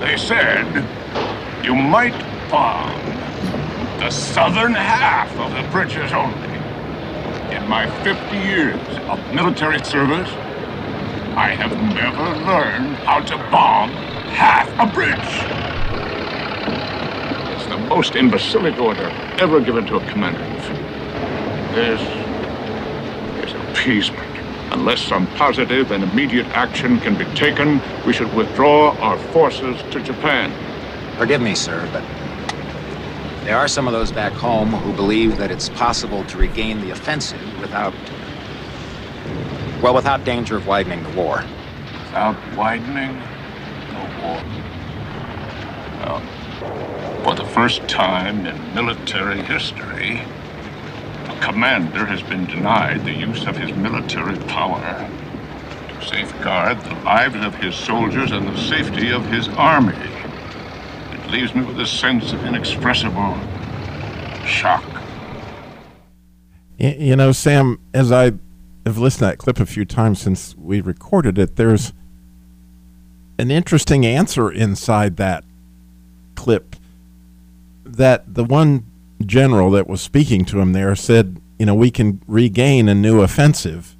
They 0.00 0.16
said, 0.16 0.66
you 1.64 1.74
might 1.74 2.16
bomb 2.50 3.07
the 3.98 4.10
southern 4.10 4.74
half 4.74 5.28
of 5.40 5.52
the 5.52 5.68
bridges 5.72 6.12
only. 6.12 6.48
In 7.54 7.68
my 7.68 7.90
50 8.04 8.36
years 8.36 8.76
of 9.08 9.18
military 9.34 9.82
service, 9.84 10.30
I 11.36 11.50
have 11.56 11.72
never 11.94 12.22
learned 12.46 12.94
how 12.98 13.20
to 13.20 13.36
bomb 13.50 13.90
half 14.30 14.68
a 14.78 14.86
bridge. 14.94 15.18
It's 17.56 17.66
the 17.66 17.78
most 17.88 18.14
imbecilic 18.14 18.78
order 18.78 19.08
ever 19.40 19.60
given 19.60 19.84
to 19.86 19.96
a 19.96 20.10
commander. 20.12 20.44
This 21.74 22.00
is 23.44 23.54
appeasement. 23.70 24.22
Unless 24.72 25.00
some 25.00 25.26
positive 25.34 25.90
and 25.90 26.04
immediate 26.04 26.46
action 26.48 27.00
can 27.00 27.16
be 27.18 27.24
taken, 27.34 27.80
we 28.06 28.12
should 28.12 28.32
withdraw 28.34 28.96
our 28.98 29.18
forces 29.32 29.76
to 29.90 30.00
Japan. 30.00 30.52
Forgive 31.18 31.40
me, 31.40 31.56
sir, 31.56 31.88
but 31.92 32.04
there 33.48 33.56
are 33.56 33.66
some 33.66 33.86
of 33.86 33.94
those 33.94 34.12
back 34.12 34.34
home 34.34 34.68
who 34.68 34.92
believe 34.92 35.38
that 35.38 35.50
it's 35.50 35.70
possible 35.70 36.22
to 36.24 36.36
regain 36.36 36.82
the 36.82 36.90
offensive 36.90 37.40
without, 37.62 37.94
well, 39.82 39.94
without 39.94 40.22
danger 40.22 40.58
of 40.58 40.66
widening 40.66 41.02
the 41.02 41.08
war. 41.12 41.42
Without 42.04 42.36
widening 42.54 43.14
the 43.88 44.04
war. 44.20 44.42
Well, 45.96 47.22
for 47.24 47.34
the 47.34 47.46
first 47.46 47.88
time 47.88 48.44
in 48.44 48.74
military 48.74 49.40
history, 49.40 50.20
a 51.24 51.40
commander 51.40 52.04
has 52.04 52.20
been 52.20 52.44
denied 52.44 53.06
the 53.06 53.14
use 53.14 53.46
of 53.46 53.56
his 53.56 53.74
military 53.74 54.36
power 54.40 55.10
to 55.88 56.06
safeguard 56.06 56.82
the 56.82 56.96
lives 56.96 57.36
of 57.36 57.54
his 57.54 57.74
soldiers 57.74 58.30
and 58.30 58.46
the 58.46 58.58
safety 58.58 59.10
of 59.10 59.24
his 59.28 59.48
army. 59.48 60.07
Leaves 61.28 61.54
me 61.54 61.62
with 61.62 61.78
a 61.78 61.86
sense 61.86 62.32
of 62.32 62.44
inexpressible 62.44 63.36
shock. 64.46 64.84
You 66.78 67.16
know, 67.16 67.32
Sam, 67.32 67.78
as 67.92 68.10
I 68.10 68.32
have 68.86 68.98
listened 68.98 69.20
to 69.20 69.24
that 69.26 69.38
clip 69.38 69.60
a 69.60 69.66
few 69.66 69.84
times 69.84 70.20
since 70.20 70.56
we 70.56 70.80
recorded 70.80 71.38
it, 71.38 71.56
there's 71.56 71.92
an 73.38 73.50
interesting 73.50 74.06
answer 74.06 74.50
inside 74.50 75.16
that 75.18 75.44
clip 76.34 76.76
that 77.84 78.34
the 78.34 78.44
one 78.44 78.86
general 79.26 79.70
that 79.72 79.86
was 79.86 80.00
speaking 80.00 80.44
to 80.46 80.60
him 80.60 80.72
there 80.72 80.94
said, 80.94 81.40
you 81.58 81.66
know, 81.66 81.74
we 81.74 81.90
can 81.90 82.22
regain 82.26 82.88
a 82.88 82.94
new 82.94 83.20
offensive. 83.20 83.96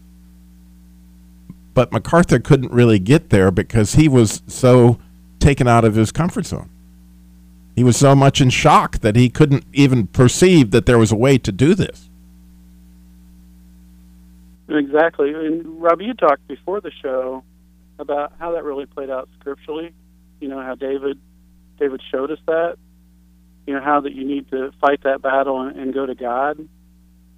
But 1.75 1.93
MacArthur 1.93 2.39
couldn't 2.39 2.73
really 2.73 2.99
get 2.99 3.31
there 3.31 3.51
because 3.51 3.95
he 3.95 4.09
was 4.09 4.43
so 4.47 4.99
taken 5.41 5.69
out 5.69 5.85
of 5.85 5.95
his 5.95 6.11
comfort 6.11 6.47
zone. 6.47 6.71
He 7.79 7.85
was 7.85 7.97
so 7.97 8.17
much 8.17 8.41
in 8.41 8.51
shock 8.51 8.99
that 9.03 9.15
he 9.15 9.31
couldn't 9.31 9.63
even 9.73 10.09
perceive 10.09 10.73
that 10.73 10.85
there 10.85 10.99
was 10.99 11.13
a 11.13 11.17
way 11.17 11.39
to 11.39 11.53
do 11.53 11.77
this. 11.77 12.11
Exactly. 14.69 15.33
And 15.33 15.81
Rob, 15.81 16.01
you 16.01 16.13
talked 16.15 16.45
before 16.49 16.81
the 16.81 16.91
show 17.01 17.45
about 18.01 18.33
how 18.41 18.51
that 18.51 18.65
really 18.65 18.87
played 18.87 19.11
out 19.11 19.29
scripturally. 19.39 19.93
You 20.41 20.49
know 20.49 20.61
how 20.61 20.75
David 20.75 21.21
David 21.79 22.03
showed 22.11 22.33
us 22.33 22.41
that. 22.47 22.79
You 23.69 23.75
know 23.75 23.81
how 23.81 24.01
that 24.01 24.13
you 24.13 24.25
need 24.25 24.51
to 24.51 24.73
fight 24.81 25.05
that 25.05 25.23
battle 25.23 25.61
and, 25.61 25.79
and 25.79 25.95
go 25.95 26.05
to 26.05 26.17
God 26.17 26.59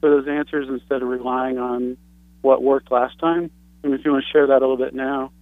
for 0.00 0.09
those 0.09 0.26
answers 0.26 0.68
instead 0.70 1.03
of 1.03 1.09
relying 1.09 1.59
on 1.59 1.98
what 2.40 2.62
worked 2.62 2.90
last 2.90 3.18
time. 3.18 3.50
And 3.83 3.92
if 3.92 4.07
you 4.07 4.12
want 4.12 4.24
to 4.24 4.31
share 4.33 4.46
that 4.46 4.57
a 4.57 4.66
little 4.66 4.79
bit 4.79 4.94
now. 4.94 5.33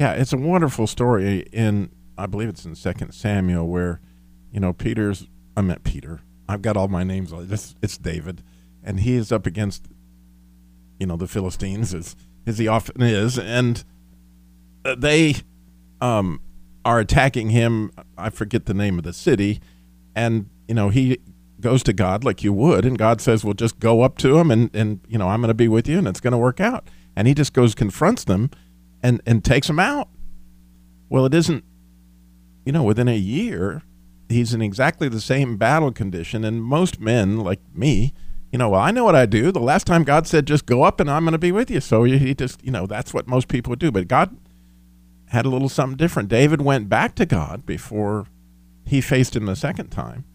Yeah, 0.00 0.12
it's 0.12 0.32
a 0.32 0.38
wonderful 0.38 0.86
story 0.86 1.40
in 1.52 1.90
I 2.18 2.26
believe 2.26 2.48
it's 2.48 2.64
in 2.64 2.74
Second 2.74 3.12
Samuel 3.12 3.66
where, 3.66 4.00
you 4.52 4.60
know, 4.60 4.72
Peter's 4.72 5.26
I 5.56 5.60
meant 5.60 5.82
Peter. 5.82 6.20
I've 6.48 6.62
got 6.62 6.76
all 6.76 6.86
my 6.86 7.02
names. 7.02 7.32
It's, 7.32 7.74
it's 7.82 7.98
David, 7.98 8.44
and 8.84 9.00
he 9.00 9.16
is 9.16 9.32
up 9.32 9.44
against, 9.44 9.86
you 11.00 11.06
know, 11.06 11.16
the 11.16 11.26
Philistines 11.26 11.92
as 11.92 12.14
as 12.46 12.58
he 12.58 12.68
often 12.68 13.02
is, 13.02 13.38
and 13.38 13.84
uh, 14.84 14.94
they 14.94 15.34
um, 16.00 16.40
are 16.84 17.00
attacking 17.00 17.50
him. 17.50 17.90
I 18.16 18.30
forget 18.30 18.66
the 18.66 18.72
name 18.74 18.98
of 18.98 19.04
the 19.04 19.12
city, 19.12 19.60
and 20.14 20.48
you 20.68 20.74
know 20.74 20.90
he 20.90 21.18
goes 21.60 21.82
to 21.82 21.92
God 21.92 22.22
like 22.22 22.44
you 22.44 22.52
would, 22.52 22.86
and 22.86 22.96
God 22.96 23.20
says, 23.20 23.44
"Well, 23.44 23.54
just 23.54 23.80
go 23.80 24.02
up 24.02 24.16
to 24.18 24.38
him, 24.38 24.50
and 24.50 24.74
and 24.74 25.00
you 25.08 25.18
know 25.18 25.28
I'm 25.28 25.40
going 25.40 25.48
to 25.48 25.54
be 25.54 25.68
with 25.68 25.88
you, 25.88 25.98
and 25.98 26.06
it's 26.06 26.20
going 26.20 26.32
to 26.32 26.38
work 26.38 26.60
out." 26.60 26.88
And 27.16 27.26
he 27.26 27.34
just 27.34 27.52
goes 27.52 27.74
confronts 27.74 28.22
them, 28.22 28.50
and 29.02 29.20
and 29.26 29.44
takes 29.44 29.66
them 29.66 29.80
out. 29.80 30.08
Well, 31.10 31.26
it 31.26 31.34
isn't 31.34 31.64
you 32.68 32.72
know, 32.72 32.82
within 32.82 33.08
a 33.08 33.16
year, 33.16 33.80
he's 34.28 34.52
in 34.52 34.60
exactly 34.60 35.08
the 35.08 35.22
same 35.22 35.56
battle 35.56 35.90
condition. 35.90 36.44
And 36.44 36.62
most 36.62 37.00
men, 37.00 37.38
like 37.38 37.60
me, 37.74 38.12
you 38.52 38.58
know, 38.58 38.68
well, 38.68 38.82
I 38.82 38.90
know 38.90 39.06
what 39.06 39.16
I 39.16 39.24
do. 39.24 39.50
The 39.50 39.58
last 39.58 39.86
time 39.86 40.04
God 40.04 40.26
said, 40.26 40.46
just 40.46 40.66
go 40.66 40.82
up 40.82 41.00
and 41.00 41.10
I'm 41.10 41.24
going 41.24 41.32
to 41.32 41.38
be 41.38 41.50
with 41.50 41.70
you. 41.70 41.80
So 41.80 42.04
he 42.04 42.34
just, 42.34 42.62
you 42.62 42.70
know, 42.70 42.86
that's 42.86 43.14
what 43.14 43.26
most 43.26 43.48
people 43.48 43.70
would 43.70 43.78
do. 43.78 43.90
But 43.90 44.06
God 44.06 44.36
had 45.28 45.46
a 45.46 45.48
little 45.48 45.70
something 45.70 45.96
different. 45.96 46.28
David 46.28 46.60
went 46.60 46.90
back 46.90 47.14
to 47.14 47.24
God 47.24 47.64
before 47.64 48.26
he 48.84 49.00
faced 49.00 49.34
him 49.34 49.46
the 49.46 49.56
second 49.56 49.88
time. 49.88 50.26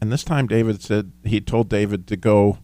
And 0.00 0.12
this 0.12 0.22
time, 0.22 0.46
David 0.46 0.80
said, 0.80 1.10
he 1.24 1.40
told 1.40 1.68
David 1.68 2.06
to 2.06 2.16
go 2.16 2.58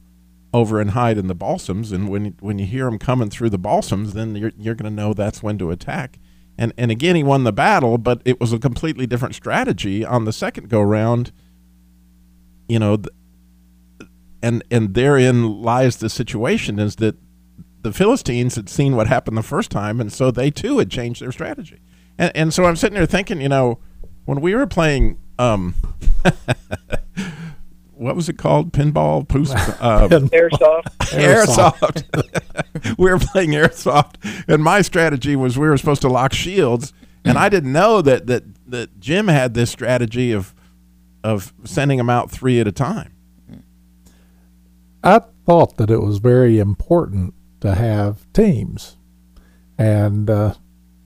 over 0.54 0.80
and 0.80 0.92
hide 0.92 1.18
in 1.18 1.26
the 1.26 1.34
balsams. 1.34 1.90
And 1.90 2.08
when, 2.08 2.36
when 2.38 2.60
you 2.60 2.66
hear 2.66 2.86
him 2.86 3.00
coming 3.00 3.28
through 3.28 3.50
the 3.50 3.58
balsams, 3.58 4.12
then 4.12 4.36
you're, 4.36 4.52
you're 4.56 4.76
going 4.76 4.88
to 4.88 5.02
know 5.02 5.14
that's 5.14 5.42
when 5.42 5.58
to 5.58 5.72
attack 5.72 6.20
and 6.60 6.72
and 6.76 6.90
again 6.92 7.16
he 7.16 7.24
won 7.24 7.42
the 7.42 7.52
battle 7.52 7.98
but 7.98 8.20
it 8.24 8.38
was 8.38 8.52
a 8.52 8.58
completely 8.58 9.06
different 9.06 9.34
strategy 9.34 10.04
on 10.04 10.24
the 10.24 10.32
second 10.32 10.68
go 10.68 10.80
round. 10.80 11.32
You 12.68 12.78
know 12.78 12.98
and 14.42 14.62
and 14.70 14.94
therein 14.94 15.62
lies 15.62 15.96
the 15.96 16.08
situation 16.08 16.78
is 16.78 16.96
that 16.96 17.16
the 17.82 17.92
philistines 17.92 18.56
had 18.56 18.68
seen 18.68 18.94
what 18.94 19.06
happened 19.06 19.36
the 19.36 19.42
first 19.42 19.70
time 19.70 20.00
and 20.00 20.12
so 20.12 20.30
they 20.30 20.50
too 20.50 20.78
had 20.78 20.90
changed 20.90 21.20
their 21.22 21.32
strategy. 21.32 21.80
And 22.18 22.30
and 22.36 22.54
so 22.54 22.64
i'm 22.66 22.76
sitting 22.76 22.94
there 22.94 23.06
thinking 23.06 23.40
you 23.40 23.48
know 23.48 23.80
when 24.26 24.40
we 24.40 24.54
were 24.54 24.66
playing 24.66 25.18
um 25.38 25.74
what 28.00 28.16
was 28.16 28.30
it 28.30 28.38
called? 28.38 28.72
Pinball, 28.72 29.26
poos, 29.26 29.50
uh, 29.80 30.08
Airsoft. 30.08 30.84
airsoft. 31.10 32.94
we 32.98 33.10
were 33.10 33.18
playing 33.18 33.50
airsoft, 33.50 34.14
and 34.48 34.64
my 34.64 34.80
strategy 34.80 35.36
was 35.36 35.58
we 35.58 35.68
were 35.68 35.76
supposed 35.76 36.00
to 36.02 36.08
lock 36.08 36.32
shields, 36.32 36.94
and 37.26 37.36
I 37.36 37.50
didn't 37.50 37.72
know 37.72 38.00
that 38.00 38.26
that 38.26 38.44
that 38.66 39.00
Jim 39.00 39.28
had 39.28 39.52
this 39.52 39.70
strategy 39.70 40.32
of 40.32 40.54
of 41.22 41.52
sending 41.64 41.98
them 41.98 42.08
out 42.08 42.30
three 42.30 42.58
at 42.58 42.66
a 42.66 42.72
time. 42.72 43.12
I 45.04 45.20
thought 45.44 45.76
that 45.76 45.90
it 45.90 46.00
was 46.00 46.18
very 46.18 46.58
important 46.58 47.34
to 47.60 47.74
have 47.74 48.30
teams, 48.32 48.96
and 49.76 50.30
uh, 50.30 50.54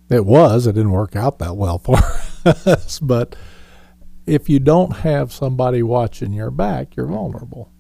it 0.09 0.25
was. 0.25 0.69
It 0.69 0.75
didn't 0.75 0.93
work 0.93 1.17
out 1.17 1.41
that 1.41 1.57
well 1.57 1.79
for 1.79 1.97
us, 2.71 3.01
but 3.01 3.35
if 4.27 4.49
you 4.49 4.59
don't 4.59 4.99
have 4.99 5.33
somebody 5.33 5.83
watching 5.83 6.33
your 6.33 6.51
back, 6.51 6.97
you're 6.97 7.07
vulnerable, 7.07 7.71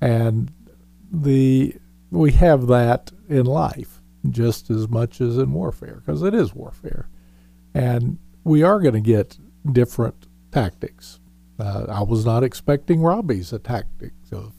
and 0.00 0.52
the 1.10 1.76
we 2.10 2.32
have 2.32 2.66
that 2.66 3.12
in 3.28 3.46
life 3.46 4.00
just 4.30 4.70
as 4.70 4.88
much 4.88 5.20
as 5.20 5.38
in 5.38 5.52
warfare 5.52 6.02
because 6.04 6.22
it 6.22 6.34
is 6.34 6.54
warfare, 6.54 7.08
and 7.74 8.18
we 8.44 8.62
are 8.62 8.80
going 8.80 8.94
to 8.94 9.00
get 9.00 9.38
different 9.70 10.26
tactics. 10.50 11.20
Uh, 11.58 11.86
I 11.88 12.02
was 12.02 12.24
not 12.24 12.44
expecting 12.44 13.02
Robbie's 13.02 13.52
tactics 13.62 14.32
of 14.32 14.52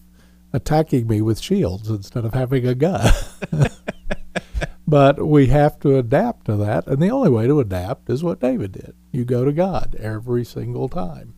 attacking 0.54 1.08
me 1.08 1.22
with 1.22 1.40
shields 1.40 1.90
instead 1.90 2.26
of 2.26 2.34
having 2.34 2.68
a 2.68 2.76
gun. 2.76 3.12
but 4.88 5.26
we 5.26 5.48
have 5.48 5.80
to 5.80 5.98
adapt 5.98 6.46
to 6.46 6.56
that, 6.58 6.88
and 6.88 7.02
the 7.02 7.12
only 7.12 7.30
way 7.30 7.48
to 7.48 7.60
adapt 7.60 8.10
is 8.10 8.24
what 8.24 8.40
David 8.40 8.74
did. 8.74 8.96
You 9.12 9.26
go 9.26 9.44
to 9.44 9.52
God 9.52 9.96
every 10.00 10.46
single 10.46 10.90
time, 10.90 11.34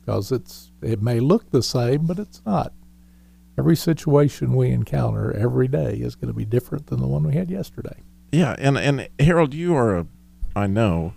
because 0.00 0.30
it's 0.30 0.72
it 0.82 1.02
may 1.02 1.20
look 1.20 1.50
the 1.50 1.62
same, 1.62 2.06
but 2.06 2.18
it's 2.18 2.42
not. 2.44 2.72
Every 3.58 3.76
situation 3.76 4.54
we 4.54 4.70
encounter 4.70 5.32
every 5.32 5.66
day 5.66 5.94
is 5.94 6.14
going 6.14 6.28
to 6.28 6.36
be 6.36 6.44
different 6.44 6.88
than 6.88 7.00
the 7.00 7.06
one 7.06 7.26
we 7.26 7.34
had 7.34 7.50
yesterday. 7.50 8.02
Yeah, 8.32 8.54
and 8.58 8.76
and 8.76 9.08
Harold, 9.18 9.54
you 9.54 9.74
are 9.74 9.96
a 9.96 10.06
I 10.54 10.66
know 10.66 11.14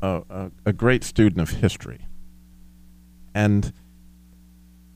a, 0.00 0.22
a, 0.30 0.50
a 0.66 0.72
great 0.72 1.04
student 1.04 1.40
of 1.40 1.58
history. 1.60 2.00
And 3.34 3.72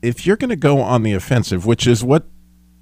if 0.01 0.25
you're 0.25 0.37
going 0.37 0.49
to 0.49 0.55
go 0.55 0.81
on 0.81 1.03
the 1.03 1.13
offensive, 1.13 1.65
which 1.65 1.87
is 1.87 2.03
what, 2.03 2.27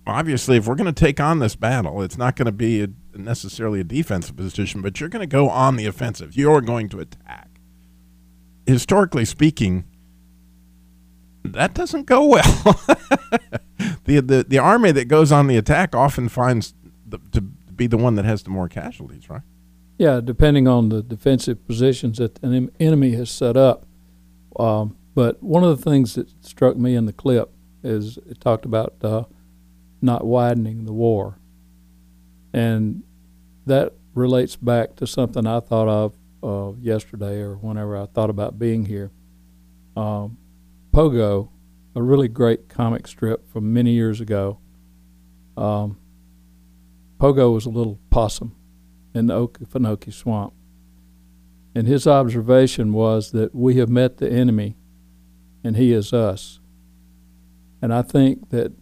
obviously, 0.06 0.58
if 0.58 0.68
we're 0.68 0.76
going 0.76 0.94
to 0.94 1.00
take 1.00 1.20
on 1.20 1.40
this 1.40 1.56
battle, 1.56 2.02
it's 2.02 2.18
not 2.18 2.36
going 2.36 2.48
to 2.48 2.52
be 2.52 2.84
a, 2.84 2.88
necessarily 3.16 3.80
a 3.80 3.84
defensive 3.84 4.36
position, 4.36 4.82
but 4.82 5.00
you're 5.00 5.10
going 5.10 5.22
to 5.22 5.28
go 5.28 5.50
on 5.50 5.76
the 5.76 5.86
offensive. 5.86 6.36
You're 6.36 6.62
going 6.62 6.90
to 6.90 7.00
attack. 7.00 7.50
Historically 8.66 9.26
speaking, 9.26 9.86
that 11.44 11.74
doesn't 11.74 12.06
go 12.06 12.26
well. 12.26 12.64
the, 14.06 14.20
the 14.20 14.46
the 14.48 14.60
army 14.60 14.92
that 14.92 15.06
goes 15.06 15.32
on 15.32 15.48
the 15.48 15.58
attack 15.58 15.96
often 15.96 16.30
finds 16.30 16.74
the, 17.06 17.20
to 17.32 17.42
be 17.42 17.88
the 17.88 17.98
one 17.98 18.16
that 18.16 18.26
has 18.26 18.44
the 18.44 18.50
more 18.50 18.70
casualties, 18.70 19.30
right? 19.30 19.42
Yeah, 19.98 20.22
depending 20.22 20.68
on 20.68 20.90
the 20.90 21.02
defensive 21.02 21.66
positions 21.68 22.18
that 22.18 22.42
an 22.44 22.72
enemy 22.80 23.12
has 23.14 23.30
set 23.30 23.58
up. 23.58 23.86
Um, 24.58 24.98
but 25.14 25.42
one 25.44 25.64
of 25.64 25.78
the 25.78 25.90
things 25.90 26.16
that 26.16 26.32
struck 26.44 26.78
me 26.78 26.96
in 26.96 27.06
the 27.06 27.14
clip 27.14 27.52
is 27.84 28.18
it 28.30 28.40
talked 28.40 28.66
about 28.66 28.96
uh, 29.04 29.24
not 30.02 30.26
widening 30.26 30.86
the 30.86 30.94
war, 30.94 31.40
and 32.54 33.04
that 33.66 33.94
relates 34.14 34.56
back 34.56 34.96
to 34.98 35.08
something 35.08 35.46
I 35.46 35.60
thought 35.60 35.88
of 35.88 36.16
uh, 36.44 36.74
yesterday 36.80 37.40
or 37.40 37.56
whenever 37.56 37.98
I 37.98 38.06
thought 38.06 38.30
about 38.30 38.60
being 38.60 38.86
here. 38.86 39.12
Um, 39.96 40.38
Pogo, 40.94 41.50
a 41.96 42.02
really 42.02 42.28
great 42.28 42.68
comic 42.68 43.08
strip 43.08 43.50
from 43.52 43.74
many 43.74 43.92
years 43.92 44.20
ago. 44.20 44.60
Um, 45.56 45.98
Pogo 47.20 47.54
was 47.54 47.66
a 47.66 47.70
little 47.70 48.00
possum 48.10 48.56
in 49.14 49.28
the 49.28 49.34
Okefenokee 49.34 50.14
swamp. 50.14 50.54
And 51.74 51.88
his 51.88 52.08
observation 52.08 52.92
was 52.94 53.32
that 53.32 53.56
we 53.56 53.76
have 53.78 53.90
met 53.90 54.18
the 54.18 54.30
enemy 54.30 54.76
and 55.64 55.78
he 55.78 55.94
is 55.94 56.12
us. 56.12 56.60
And 57.82 57.94
I 57.94 58.02
think 58.02 58.50
that 58.50 58.74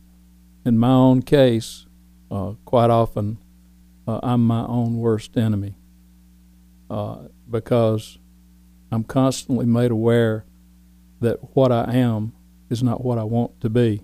in 0.70 0.78
my 0.78 0.92
own 0.92 1.24
case, 1.24 1.88
uh, 2.30 2.54
quite 2.64 2.92
often, 2.92 3.40
uh, 4.08 4.20
I'm 4.22 4.46
my 4.46 4.64
own 4.68 4.98
worst 4.98 5.36
enemy 5.36 5.74
uh, 6.92 7.24
because 7.50 8.20
I'm 8.92 9.04
constantly 9.04 9.66
made 9.66 9.90
aware 9.90 10.46
that 11.22 11.56
what 11.56 11.72
I 11.72 11.92
am 11.96 12.34
is 12.70 12.84
not 12.84 13.04
what 13.04 13.18
I 13.18 13.24
want 13.24 13.60
to 13.62 13.70
be. 13.72 14.04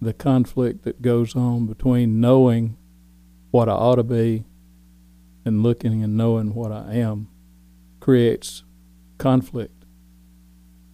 The 0.00 0.14
conflict 0.14 0.84
that 0.84 1.02
goes 1.02 1.36
on 1.36 1.66
between 1.66 2.22
knowing 2.22 2.78
what 3.50 3.68
I 3.68 3.72
ought 3.72 3.96
to 3.96 4.02
be 4.02 4.46
and 5.44 5.62
looking 5.62 6.02
and 6.02 6.16
knowing 6.16 6.54
what 6.54 6.72
I 6.72 6.94
am 6.94 7.28
creates 8.00 8.64
conflict, 9.18 9.84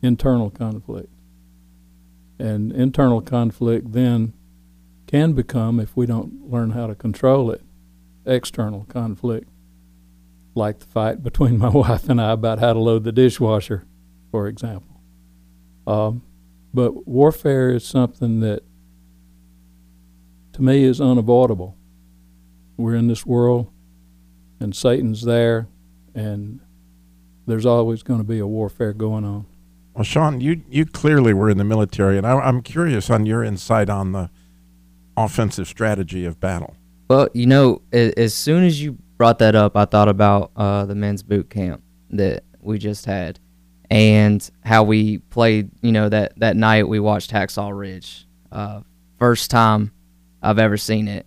internal 0.02 0.50
conflict. 0.50 1.12
And 2.40 2.72
internal 2.72 3.20
conflict 3.20 3.92
then 3.92 4.32
can 5.06 5.32
become, 5.32 5.78
if 5.78 5.96
we 5.96 6.06
don't 6.06 6.50
learn 6.50 6.70
how 6.70 6.86
to 6.86 6.94
control 6.94 7.50
it, 7.50 7.62
external 8.24 8.84
conflict, 8.88 9.48
like 10.54 10.80
the 10.80 10.86
fight 10.86 11.22
between 11.22 11.58
my 11.66 11.68
wife 11.68 12.08
and 12.08 12.20
I 12.20 12.32
about 12.32 12.58
how 12.58 12.72
to 12.72 12.78
load 12.78 13.04
the 13.04 13.12
dishwasher, 13.12 13.84
for 14.30 14.48
example. 14.48 15.00
Um, 15.86 16.22
but 16.74 17.06
warfare 17.06 17.70
is 17.70 17.84
something 17.84 18.40
that, 18.40 18.62
to 20.52 20.62
me, 20.62 20.84
is 20.84 21.00
unavoidable. 21.00 21.76
We're 22.76 22.96
in 22.96 23.06
this 23.06 23.24
world, 23.24 23.70
and 24.60 24.74
Satan's 24.74 25.22
there, 25.22 25.68
and 26.14 26.60
there's 27.46 27.64
always 27.64 28.02
going 28.02 28.20
to 28.20 28.24
be 28.24 28.38
a 28.38 28.46
warfare 28.46 28.92
going 28.92 29.24
on. 29.24 29.46
Well, 29.94 30.04
Sean, 30.04 30.42
you 30.42 30.62
you 30.68 30.84
clearly 30.84 31.32
were 31.32 31.48
in 31.48 31.56
the 31.56 31.64
military, 31.64 32.18
and 32.18 32.26
I, 32.26 32.32
I'm 32.32 32.60
curious 32.60 33.08
on 33.08 33.24
your 33.24 33.42
insight 33.42 33.88
on 33.88 34.12
the 34.12 34.28
offensive 35.16 35.66
strategy 35.66 36.24
of 36.24 36.40
battle. 36.40 36.76
Well, 37.08 37.28
you 37.32 37.46
know, 37.46 37.82
as 37.92 38.34
soon 38.34 38.64
as 38.64 38.82
you 38.82 38.98
brought 39.16 39.38
that 39.38 39.54
up, 39.54 39.76
I 39.76 39.84
thought 39.84 40.08
about 40.08 40.50
uh, 40.56 40.86
the 40.86 40.94
men's 40.94 41.22
boot 41.22 41.50
camp 41.50 41.82
that 42.10 42.44
we 42.60 42.78
just 42.78 43.06
had, 43.06 43.38
and 43.90 44.48
how 44.64 44.82
we 44.82 45.18
played. 45.18 45.70
You 45.82 45.92
know, 45.92 46.08
that 46.08 46.38
that 46.38 46.56
night 46.56 46.88
we 46.88 46.98
watched 47.00 47.30
Hacksaw 47.30 47.76
Ridge. 47.76 48.26
Uh, 48.50 48.80
first 49.18 49.50
time 49.50 49.92
I've 50.42 50.58
ever 50.58 50.76
seen 50.76 51.08
it. 51.08 51.26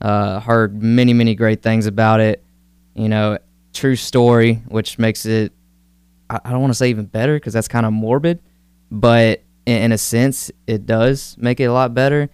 Uh, 0.00 0.40
heard 0.40 0.82
many 0.82 1.12
many 1.12 1.34
great 1.34 1.62
things 1.62 1.86
about 1.86 2.20
it. 2.20 2.42
You 2.94 3.08
know, 3.08 3.38
true 3.72 3.96
story, 3.96 4.54
which 4.66 4.98
makes 4.98 5.26
it. 5.26 5.52
I, 6.28 6.40
I 6.44 6.50
don't 6.50 6.60
want 6.60 6.72
to 6.72 6.76
say 6.76 6.90
even 6.90 7.06
better 7.06 7.36
because 7.36 7.52
that's 7.52 7.68
kind 7.68 7.86
of 7.86 7.92
morbid, 7.92 8.40
but 8.90 9.42
in, 9.66 9.82
in 9.82 9.92
a 9.92 9.98
sense, 9.98 10.50
it 10.66 10.86
does 10.86 11.36
make 11.38 11.60
it 11.60 11.64
a 11.64 11.72
lot 11.72 11.94
better. 11.94 12.30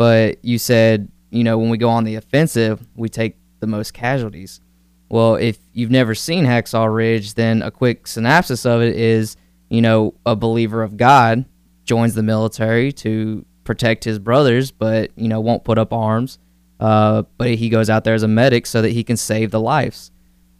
But 0.00 0.42
you 0.42 0.56
said, 0.56 1.12
you 1.28 1.44
know, 1.44 1.58
when 1.58 1.68
we 1.68 1.76
go 1.76 1.90
on 1.90 2.04
the 2.04 2.14
offensive, 2.14 2.80
we 2.94 3.10
take 3.10 3.36
the 3.58 3.66
most 3.66 3.92
casualties. 3.92 4.62
Well, 5.10 5.34
if 5.34 5.58
you've 5.74 5.90
never 5.90 6.14
seen 6.14 6.46
Hacksaw 6.46 6.90
Ridge, 6.90 7.34
then 7.34 7.60
a 7.60 7.70
quick 7.70 8.06
synopsis 8.06 8.64
of 8.64 8.80
it 8.80 8.96
is, 8.96 9.36
you 9.68 9.82
know, 9.82 10.14
a 10.24 10.34
believer 10.34 10.82
of 10.82 10.96
God 10.96 11.44
joins 11.84 12.14
the 12.14 12.22
military 12.22 12.92
to 12.92 13.44
protect 13.64 14.04
his 14.04 14.18
brothers, 14.18 14.70
but 14.70 15.10
you 15.16 15.28
know 15.28 15.38
won't 15.38 15.64
put 15.64 15.76
up 15.76 15.92
arms. 15.92 16.38
Uh, 16.80 17.24
but 17.36 17.50
he 17.50 17.68
goes 17.68 17.90
out 17.90 18.04
there 18.04 18.14
as 18.14 18.22
a 18.22 18.28
medic 18.28 18.64
so 18.64 18.80
that 18.80 18.92
he 18.92 19.04
can 19.04 19.18
save 19.18 19.50
the 19.50 19.60
lives. 19.60 20.12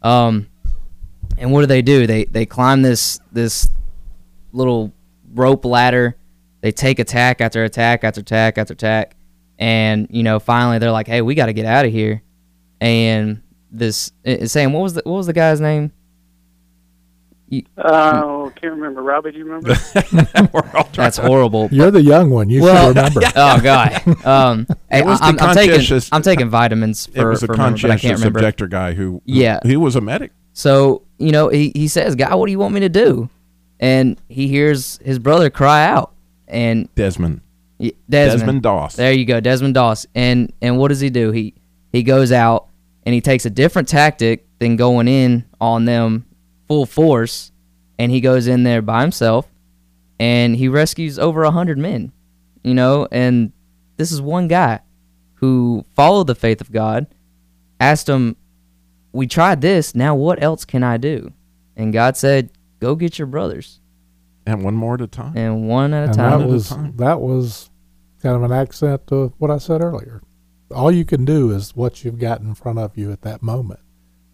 Um, 0.03 0.49
and 1.39 1.51
what 1.51 1.61
do 1.63 1.67
they 1.67 1.81
do? 1.81 2.07
They 2.07 2.27
they 2.27 2.45
climb 2.45 2.83
this 2.83 3.21
this 3.33 3.71
little 4.53 4.93
rope 5.33 5.65
ladder. 5.65 6.19
They 6.61 6.73
take 6.73 6.99
attack 6.99 7.41
after 7.41 7.65
attack 7.65 8.05
after 8.05 8.21
attack 8.21 8.59
after 8.59 8.75
attack, 8.75 9.17
and 9.61 10.09
you 10.11 10.25
know 10.25 10.41
finally 10.41 10.79
they're 10.79 10.91
like, 10.91 11.07
"Hey, 11.07 11.23
we 11.23 11.37
got 11.37 11.47
to 11.47 11.53
get 11.53 11.67
out 11.67 11.85
of 11.87 11.93
here." 11.93 12.23
And 12.81 13.43
this 13.71 14.11
uh, 14.27 14.47
Sam, 14.47 14.73
what 14.73 14.81
was 14.83 14.95
the 14.95 15.03
what 15.05 15.15
was 15.19 15.27
the 15.27 15.33
guy's 15.33 15.61
name? 15.61 15.93
You- 17.49 17.65
Oh, 17.79 18.53
can't 18.55 18.75
remember. 18.75 19.03
Robbie, 19.03 19.33
do 19.33 19.39
you 19.39 19.45
remember? 19.45 19.75
That's 20.95 21.17
horrible. 21.19 21.69
You're 21.73 21.91
the 21.91 22.01
young 22.03 22.31
one. 22.31 22.49
You 22.49 22.63
well, 22.63 22.89
should 22.95 22.97
remember. 22.97 23.21
oh 23.37 23.61
god. 23.61 24.25
Um, 24.27 24.67
hey, 24.91 25.01
It 25.01 25.05
was 25.05 25.19
the 25.19 25.27
I'm, 25.27 25.39
I'm 25.41 25.55
taking 25.55 26.01
I'm 26.13 26.23
taking 26.23 26.49
vitamins 26.49 27.07
for 27.07 27.27
it 27.27 27.29
was 27.29 27.43
a 27.43 27.47
for 27.47 27.53
remember, 27.53 27.79
but 27.83 27.91
I 27.91 27.95
can't 27.95 28.01
conscientious 28.01 28.21
remember. 28.21 28.39
objector 28.39 28.67
guy 28.69 28.95
who, 28.95 29.11
who 29.15 29.21
Yeah. 29.27 29.59
he 29.65 29.77
was 29.77 29.97
a 29.97 30.01
medic. 30.01 30.33
So 30.53 31.03
you 31.19 31.33
know 31.33 31.49
he 31.49 31.73
he 31.75 31.87
says, 31.89 32.15
"God, 32.17 32.35
what 32.39 32.47
do 32.47 32.53
you 32.53 32.59
want 32.59 32.73
me 32.75 32.81
to 32.81 32.89
do?" 32.89 33.29
And 33.81 34.21
he 34.29 34.47
hears 34.49 34.99
his 34.99 35.19
brother 35.19 35.51
cry 35.51 35.85
out, 35.87 36.13
and 36.49 36.93
Desmond. 36.95 37.41
Y- 37.81 37.93
Desmond, 38.11 38.41
Desmond 38.41 38.63
Doss. 38.63 38.97
There 38.97 39.13
you 39.13 39.25
go, 39.25 39.41
Desmond 39.41 39.75
Doss. 39.75 40.07
And 40.15 40.53
and 40.61 40.79
what 40.79 40.89
does 40.89 41.01
he 41.01 41.09
do? 41.09 41.31
He 41.31 41.55
he 41.93 42.03
goes 42.03 42.31
out 42.31 42.69
and 43.07 43.15
he 43.15 43.23
takes 43.23 43.47
a 43.47 43.51
different 43.51 43.89
tactic 43.89 44.47
than 44.59 44.77
going 44.77 45.09
in 45.09 45.47
on 45.61 45.87
them 45.87 46.27
full 46.69 46.85
force, 46.85 47.53
and 47.99 48.13
he 48.13 48.21
goes 48.21 48.47
in 48.47 48.63
there 48.65 48.83
by 48.83 49.01
himself, 49.01 49.49
and 50.19 50.55
he 50.57 50.69
rescues 50.69 51.19
over 51.19 51.43
a 51.43 51.51
hundred 51.51 51.79
men. 51.79 52.13
You 52.63 52.75
know, 52.75 53.09
and 53.11 53.53
this 53.97 54.13
is 54.13 54.21
one 54.21 54.47
guy 54.47 54.81
who 55.37 55.87
followed 55.97 56.27
the 56.27 56.35
faith 56.35 56.61
of 56.61 56.71
God, 56.71 57.07
asked 57.81 58.11
him, 58.11 58.37
"We 59.13 59.27
tried 59.27 59.63
this. 59.63 59.95
Now 59.95 60.15
what 60.15 60.43
else 60.43 60.67
can 60.67 60.83
I 60.83 60.99
do?" 60.99 61.33
And 61.77 61.95
God 61.95 62.19
said, 62.19 62.51
"Go 62.79 62.95
get 62.95 63.19
your 63.19 63.27
brothers." 63.27 63.81
And 64.47 64.65
one 64.65 64.75
more 64.75 64.95
at 64.95 65.01
a 65.01 65.07
time. 65.07 65.33
And 65.37 65.69
one 65.69 65.95
at 65.95 66.03
a 66.03 66.07
and 66.07 66.15
time. 66.15 66.41
that 66.41 66.47
was 66.47 66.69
that 66.97 67.21
was 67.21 67.70
kind 68.23 68.37
of 68.37 68.43
an 68.43 68.53
accent 68.53 69.07
to 69.09 69.33
what 69.39 69.51
I 69.51 69.59
said 69.59 69.81
earlier. 69.81 70.23
All 70.75 70.93
you 70.93 71.05
can 71.05 71.25
do 71.25 71.51
is 71.51 71.75
what 71.75 72.05
you've 72.05 72.19
got 72.19 72.41
in 72.41 72.55
front 72.55 72.79
of 72.79 72.97
you 72.97 73.11
at 73.13 73.23
that 73.23 73.43
moment. 73.43 73.81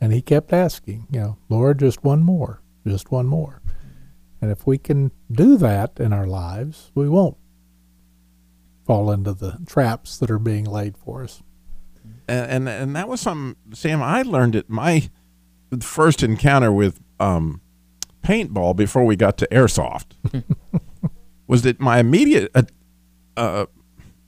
And 0.01 0.13
he 0.13 0.21
kept 0.21 0.53
asking, 0.53 1.07
you 1.11 1.21
know, 1.21 1.39
Lord, 1.49 1.79
just 1.79 2.05
one 2.05 2.23
more, 2.23 2.63
just 2.87 3.11
one 3.11 3.27
more. 3.27 3.63
And 4.41 4.51
if 4.51 4.67
we 4.67 4.77
can 4.77 5.13
do 5.31 5.57
that 5.57 5.93
in 5.99 6.13
our 6.13 6.27
lives, 6.27 6.91
we 6.95 7.09
won't 7.09 7.39
fall 8.85 9.11
into 9.11 9.33
the 9.33 9.59
traps 9.67 10.19
that 10.19 10.31
are 10.31 10.39
being 10.39 10.65
laid 10.65 10.97
for 10.97 11.25
us. 11.25 11.43
and 12.29 12.51
and, 12.51 12.69
and 12.69 12.97
that 12.97 13.09
was 13.09 13.21
some 13.21 13.57
Sam. 13.73 14.03
I 14.03 14.23
learned 14.23 14.55
it 14.55 14.69
my 14.69 15.11
first 15.81 16.23
encounter 16.23 16.71
with 16.71 17.01
um, 17.19 17.61
paintball 18.23 18.77
before 18.77 19.05
we 19.05 19.17
got 19.17 19.37
to 19.39 19.47
airsoft 19.49 20.07
was 21.47 21.63
that 21.63 21.81
my 21.81 21.99
immediate 21.99 22.51
uh, 22.55 22.63
uh, 23.37 23.67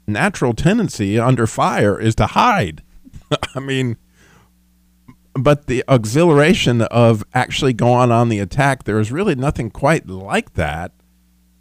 natural 0.08 0.54
tendency 0.54 1.18
under 1.18 1.46
fire 1.46 2.00
is 2.00 2.14
to 2.16 2.26
hide. 2.26 2.82
I 3.54 3.60
mean, 3.60 3.96
but 5.34 5.66
the 5.66 5.84
exhilaration 5.88 6.82
of 6.82 7.22
actually 7.34 7.72
going 7.72 8.10
on 8.10 8.28
the 8.28 8.40
attack, 8.40 8.84
there 8.84 8.98
is 8.98 9.12
really 9.12 9.34
nothing 9.36 9.70
quite 9.70 10.08
like 10.08 10.54
that, 10.54 10.92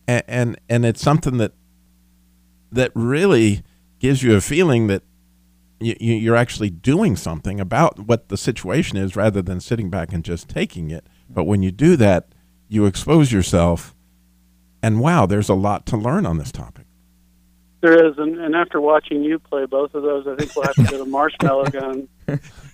and 0.07 0.23
and, 0.27 0.59
and 0.67 0.85
it's 0.85 1.01
something 1.01 1.37
that 1.37 1.53
that 2.71 2.91
really 2.95 3.61
gives 3.99 4.23
you 4.23 4.35
a 4.35 4.41
feeling 4.41 4.87
that 4.87 5.03
you, 5.79 5.95
you- 5.99 6.15
you're 6.15 6.35
actually 6.35 6.69
doing 6.69 7.15
something 7.15 7.59
about 7.59 7.99
what 8.07 8.29
the 8.29 8.37
situation 8.37 8.97
is 8.97 9.15
rather 9.15 9.41
than 9.41 9.59
sitting 9.59 9.89
back 9.89 10.11
and 10.11 10.23
just 10.23 10.49
taking 10.49 10.89
it. 10.91 11.05
But 11.29 11.43
when 11.45 11.61
you 11.61 11.71
do 11.71 11.95
that, 11.97 12.29
you 12.67 12.85
expose 12.85 13.31
yourself, 13.31 13.93
and 14.81 14.99
wow, 14.99 15.25
there's 15.25 15.49
a 15.49 15.53
lot 15.53 15.85
to 15.87 15.97
learn 15.97 16.25
on 16.25 16.37
this 16.39 16.51
topic. 16.51 16.86
There 17.87 18.05
is, 18.05 18.17
and, 18.17 18.37
and 18.37 18.53
after 18.53 18.81
watching 18.81 19.23
you 19.23 19.39
play 19.39 19.65
both 19.65 19.93
of 19.95 20.03
those, 20.03 20.27
I 20.27 20.35
think 20.35 20.53
we'll 20.57 20.65
have 20.65 20.75
to 20.75 20.83
get 20.83 20.99
a 20.99 21.05
marshmallow 21.05 21.65
gun 21.71 22.09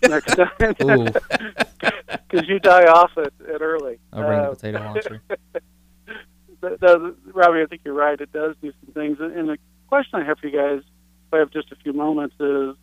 next 0.01 0.33
time 0.35 0.49
because 0.57 2.47
you 2.47 2.57
die 2.59 2.85
off 2.85 3.11
it, 3.17 3.31
it 3.41 3.61
early. 3.61 3.99
I'll 4.11 4.23
bring 4.25 4.39
the 4.39 4.45
Uh, 4.45 4.49
potato 4.55 4.79
launcher. 4.79 5.21
that, 6.61 7.15
Robbie, 7.31 7.61
I 7.61 7.67
think 7.67 7.81
you're 7.85 7.93
right. 7.93 8.19
It 8.19 8.33
does 8.33 8.55
do 8.59 8.73
some 8.83 8.93
things. 8.95 9.19
And 9.19 9.49
the 9.49 9.59
question 9.87 10.19
I 10.19 10.23
have 10.25 10.39
for 10.39 10.47
you 10.47 10.57
guys, 10.57 10.79
if 10.79 11.33
I 11.33 11.37
have 11.37 11.51
just 11.51 11.71
a 11.71 11.75
few 11.75 11.93
moments, 11.93 12.33
is 12.39 12.75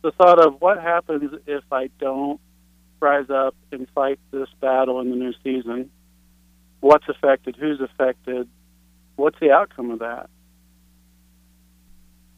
the 0.00 0.10
thought 0.16 0.38
of 0.38 0.62
what 0.62 0.80
happens 0.80 1.38
if 1.46 1.64
I 1.70 1.90
don't 2.00 2.40
rise 2.98 3.28
up 3.28 3.54
and 3.72 3.86
fight 3.94 4.18
this 4.30 4.48
battle 4.58 5.00
in 5.02 5.10
the 5.10 5.16
new 5.16 5.34
season? 5.44 5.90
What's 6.80 7.10
affected? 7.10 7.56
Who's 7.56 7.82
affected? 7.82 8.48
What's 9.16 9.38
the 9.38 9.50
outcome 9.50 9.90
of 9.90 9.98
that? 9.98 10.30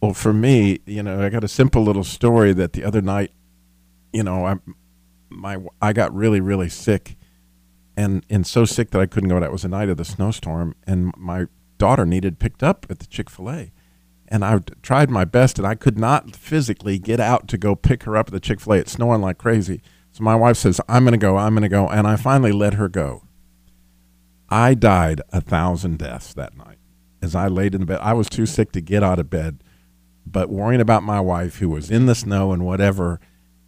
Well, 0.01 0.13
for 0.13 0.33
me, 0.33 0.81
you 0.87 1.03
know, 1.03 1.23
I 1.23 1.29
got 1.31 1.45
a 1.45 1.49
simple 1.49 1.83
little 1.83 2.05
story 2.05 2.53
that 2.53 2.75
the 2.75 2.85
other 2.85 3.01
night, 3.01 3.33
you 4.13 4.23
know, 4.23 4.47
I 4.47 4.57
my 5.29 5.59
I 5.81 5.93
got 5.93 6.15
really 6.15 6.41
really 6.41 6.69
sick, 6.69 7.17
and 7.97 8.25
and 8.29 8.47
so 8.47 8.65
sick 8.65 8.91
that 8.91 9.01
I 9.01 9.07
couldn't 9.07 9.29
go. 9.29 9.41
That 9.41 9.53
was 9.53 9.63
the 9.63 9.69
night 9.69 9.89
of 9.89 9.97
the 9.97 10.05
snowstorm, 10.05 10.75
and 10.87 11.13
my 11.17 11.47
daughter 11.79 12.07
needed 12.07 12.39
picked 12.39 12.63
up 12.63 12.87
at 12.91 12.99
the 12.99 13.07
Chick 13.07 13.31
Fil 13.31 13.51
A, 13.51 13.73
and 14.29 14.45
I 14.45 14.61
tried 14.83 15.11
my 15.11 15.25
best, 15.25 15.59
and 15.59 15.67
I 15.67 15.75
could 15.75 15.99
not 15.99 16.37
physically 16.37 16.99
get 16.99 17.21
out 17.21 17.49
to 17.49 17.59
go 17.59 17.75
pick 17.75 18.05
her 18.05 18.17
up 18.17 18.29
at 18.29 18.33
the 18.33 18.41
Chick 18.41 18.61
Fil 18.61 18.75
A. 18.75 18.79
It's 18.79 18.93
snowing 18.93 19.23
like 19.23 19.39
crazy. 19.39 19.83
So 20.13 20.23
my 20.23 20.37
wife 20.37 20.57
says, 20.57 20.81
"I'm 20.89 21.05
going 21.05 21.13
to 21.13 21.19
go. 21.19 21.37
I'm 21.37 21.55
going 21.55 21.63
to 21.63 21.69
go," 21.69 21.89
and 21.89 22.07
I 22.07 22.17
finally 22.17 22.53
let 22.53 22.75
her 22.75 22.89
go. 22.89 23.23
I 24.49 24.75
died 24.75 25.21
a 25.33 25.41
thousand 25.41 25.99
deaths 25.99 26.33
that 26.35 26.57
night 26.57 26.79
as 27.21 27.35
I 27.35 27.49
laid 27.49 27.75
in 27.75 27.81
the 27.81 27.87
bed. 27.87 27.99
I 28.01 28.13
was 28.13 28.29
too 28.29 28.47
sick 28.47 28.73
to 28.73 28.81
get 28.81 29.03
out 29.03 29.19
of 29.19 29.29
bed, 29.29 29.63
but 30.27 30.51
worrying 30.51 30.81
about 30.81 31.03
my 31.03 31.21
wife 31.21 31.59
who 31.59 31.69
was 31.69 31.91
in 31.91 32.07
the 32.07 32.15
snow 32.15 32.53
and 32.53 32.65
whatever. 32.65 33.21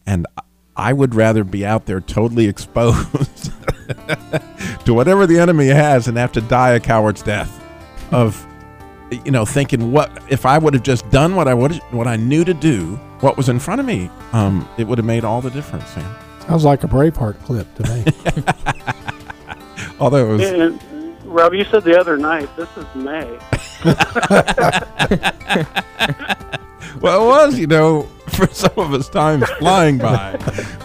And 0.07 0.27
I- 0.37 0.43
I 0.81 0.93
would 0.93 1.17
rather 1.17 1.43
be 1.43 1.67
out 1.67 1.87
there 1.87 2.01
totally 2.01 2.47
exposed 2.49 3.53
to 4.85 4.95
whatever 4.95 5.27
the 5.27 5.39
enemy 5.41 5.67
has 5.67 6.07
and 6.07 6.17
have 6.17 6.31
to 6.33 6.41
die 6.41 6.71
a 6.71 6.81
coward's 6.81 7.21
death 7.23 7.51
of, 8.13 8.47
you 9.25 9.33
know, 9.33 9.45
thinking 9.45 9.91
what 9.91 10.23
if 10.31 10.47
I 10.47 10.57
would 10.57 10.75
have 10.75 10.85
just 10.85 11.09
done 11.11 11.35
what 11.35 11.49
I 11.49 11.55
would 11.55 11.75
what 11.91 12.07
I 12.07 12.15
knew 12.17 12.45
to 12.45 12.55
do, 12.55 12.95
what 13.21 13.37
was 13.37 13.49
in 13.49 13.59
front 13.59 13.81
of 13.81 13.87
me, 13.87 14.09
um, 14.33 14.69
it 14.79 14.87
would 14.87 14.99
have 14.99 15.05
made 15.05 15.25
all 15.25 15.41
the 15.41 15.51
difference, 15.51 15.89
Sam. 15.89 16.15
Sounds 16.47 16.65
like 16.65 16.85
a 16.85 16.87
Braveheart 16.87 17.43
clip 17.45 17.67
to 17.75 17.83
me. 17.93 18.05
Although 20.01 20.31
it 20.31 20.33
was 20.37 20.49
And, 20.49 20.81
Rob, 21.25 21.55
you 21.55 21.65
said 21.65 21.83
the 21.85 21.99
other 21.99 22.17
night, 22.17 22.49
this 22.57 22.69
is 22.77 22.87
May. 22.95 23.39
well, 27.01 27.23
it 27.23 27.27
was, 27.27 27.59
you 27.59 27.67
know, 27.67 28.03
for 28.29 28.47
some 28.49 28.73
of 28.77 28.93
us, 28.95 29.09
time's 29.09 29.49
flying 29.59 29.99
by. 29.99 30.37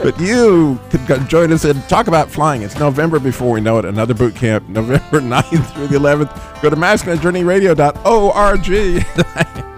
But 0.01 0.19
you 0.19 0.79
could 1.07 1.27
join 1.27 1.51
us 1.51 1.65
and 1.65 1.81
talk 1.89 2.07
about 2.07 2.29
flying. 2.29 2.61
It's 2.61 2.77
November 2.77 3.17
before 3.19 3.51
we 3.51 3.61
know 3.61 3.79
it. 3.79 3.85
Another 3.85 4.13
boot 4.13 4.35
camp, 4.35 4.69
November 4.69 5.19
9th 5.19 5.73
through 5.73 5.87
the 5.87 5.97
11th. 5.97 6.61
Go 6.61 6.69
to 6.69 6.75
masculinejourneyradio.org. 6.75 9.63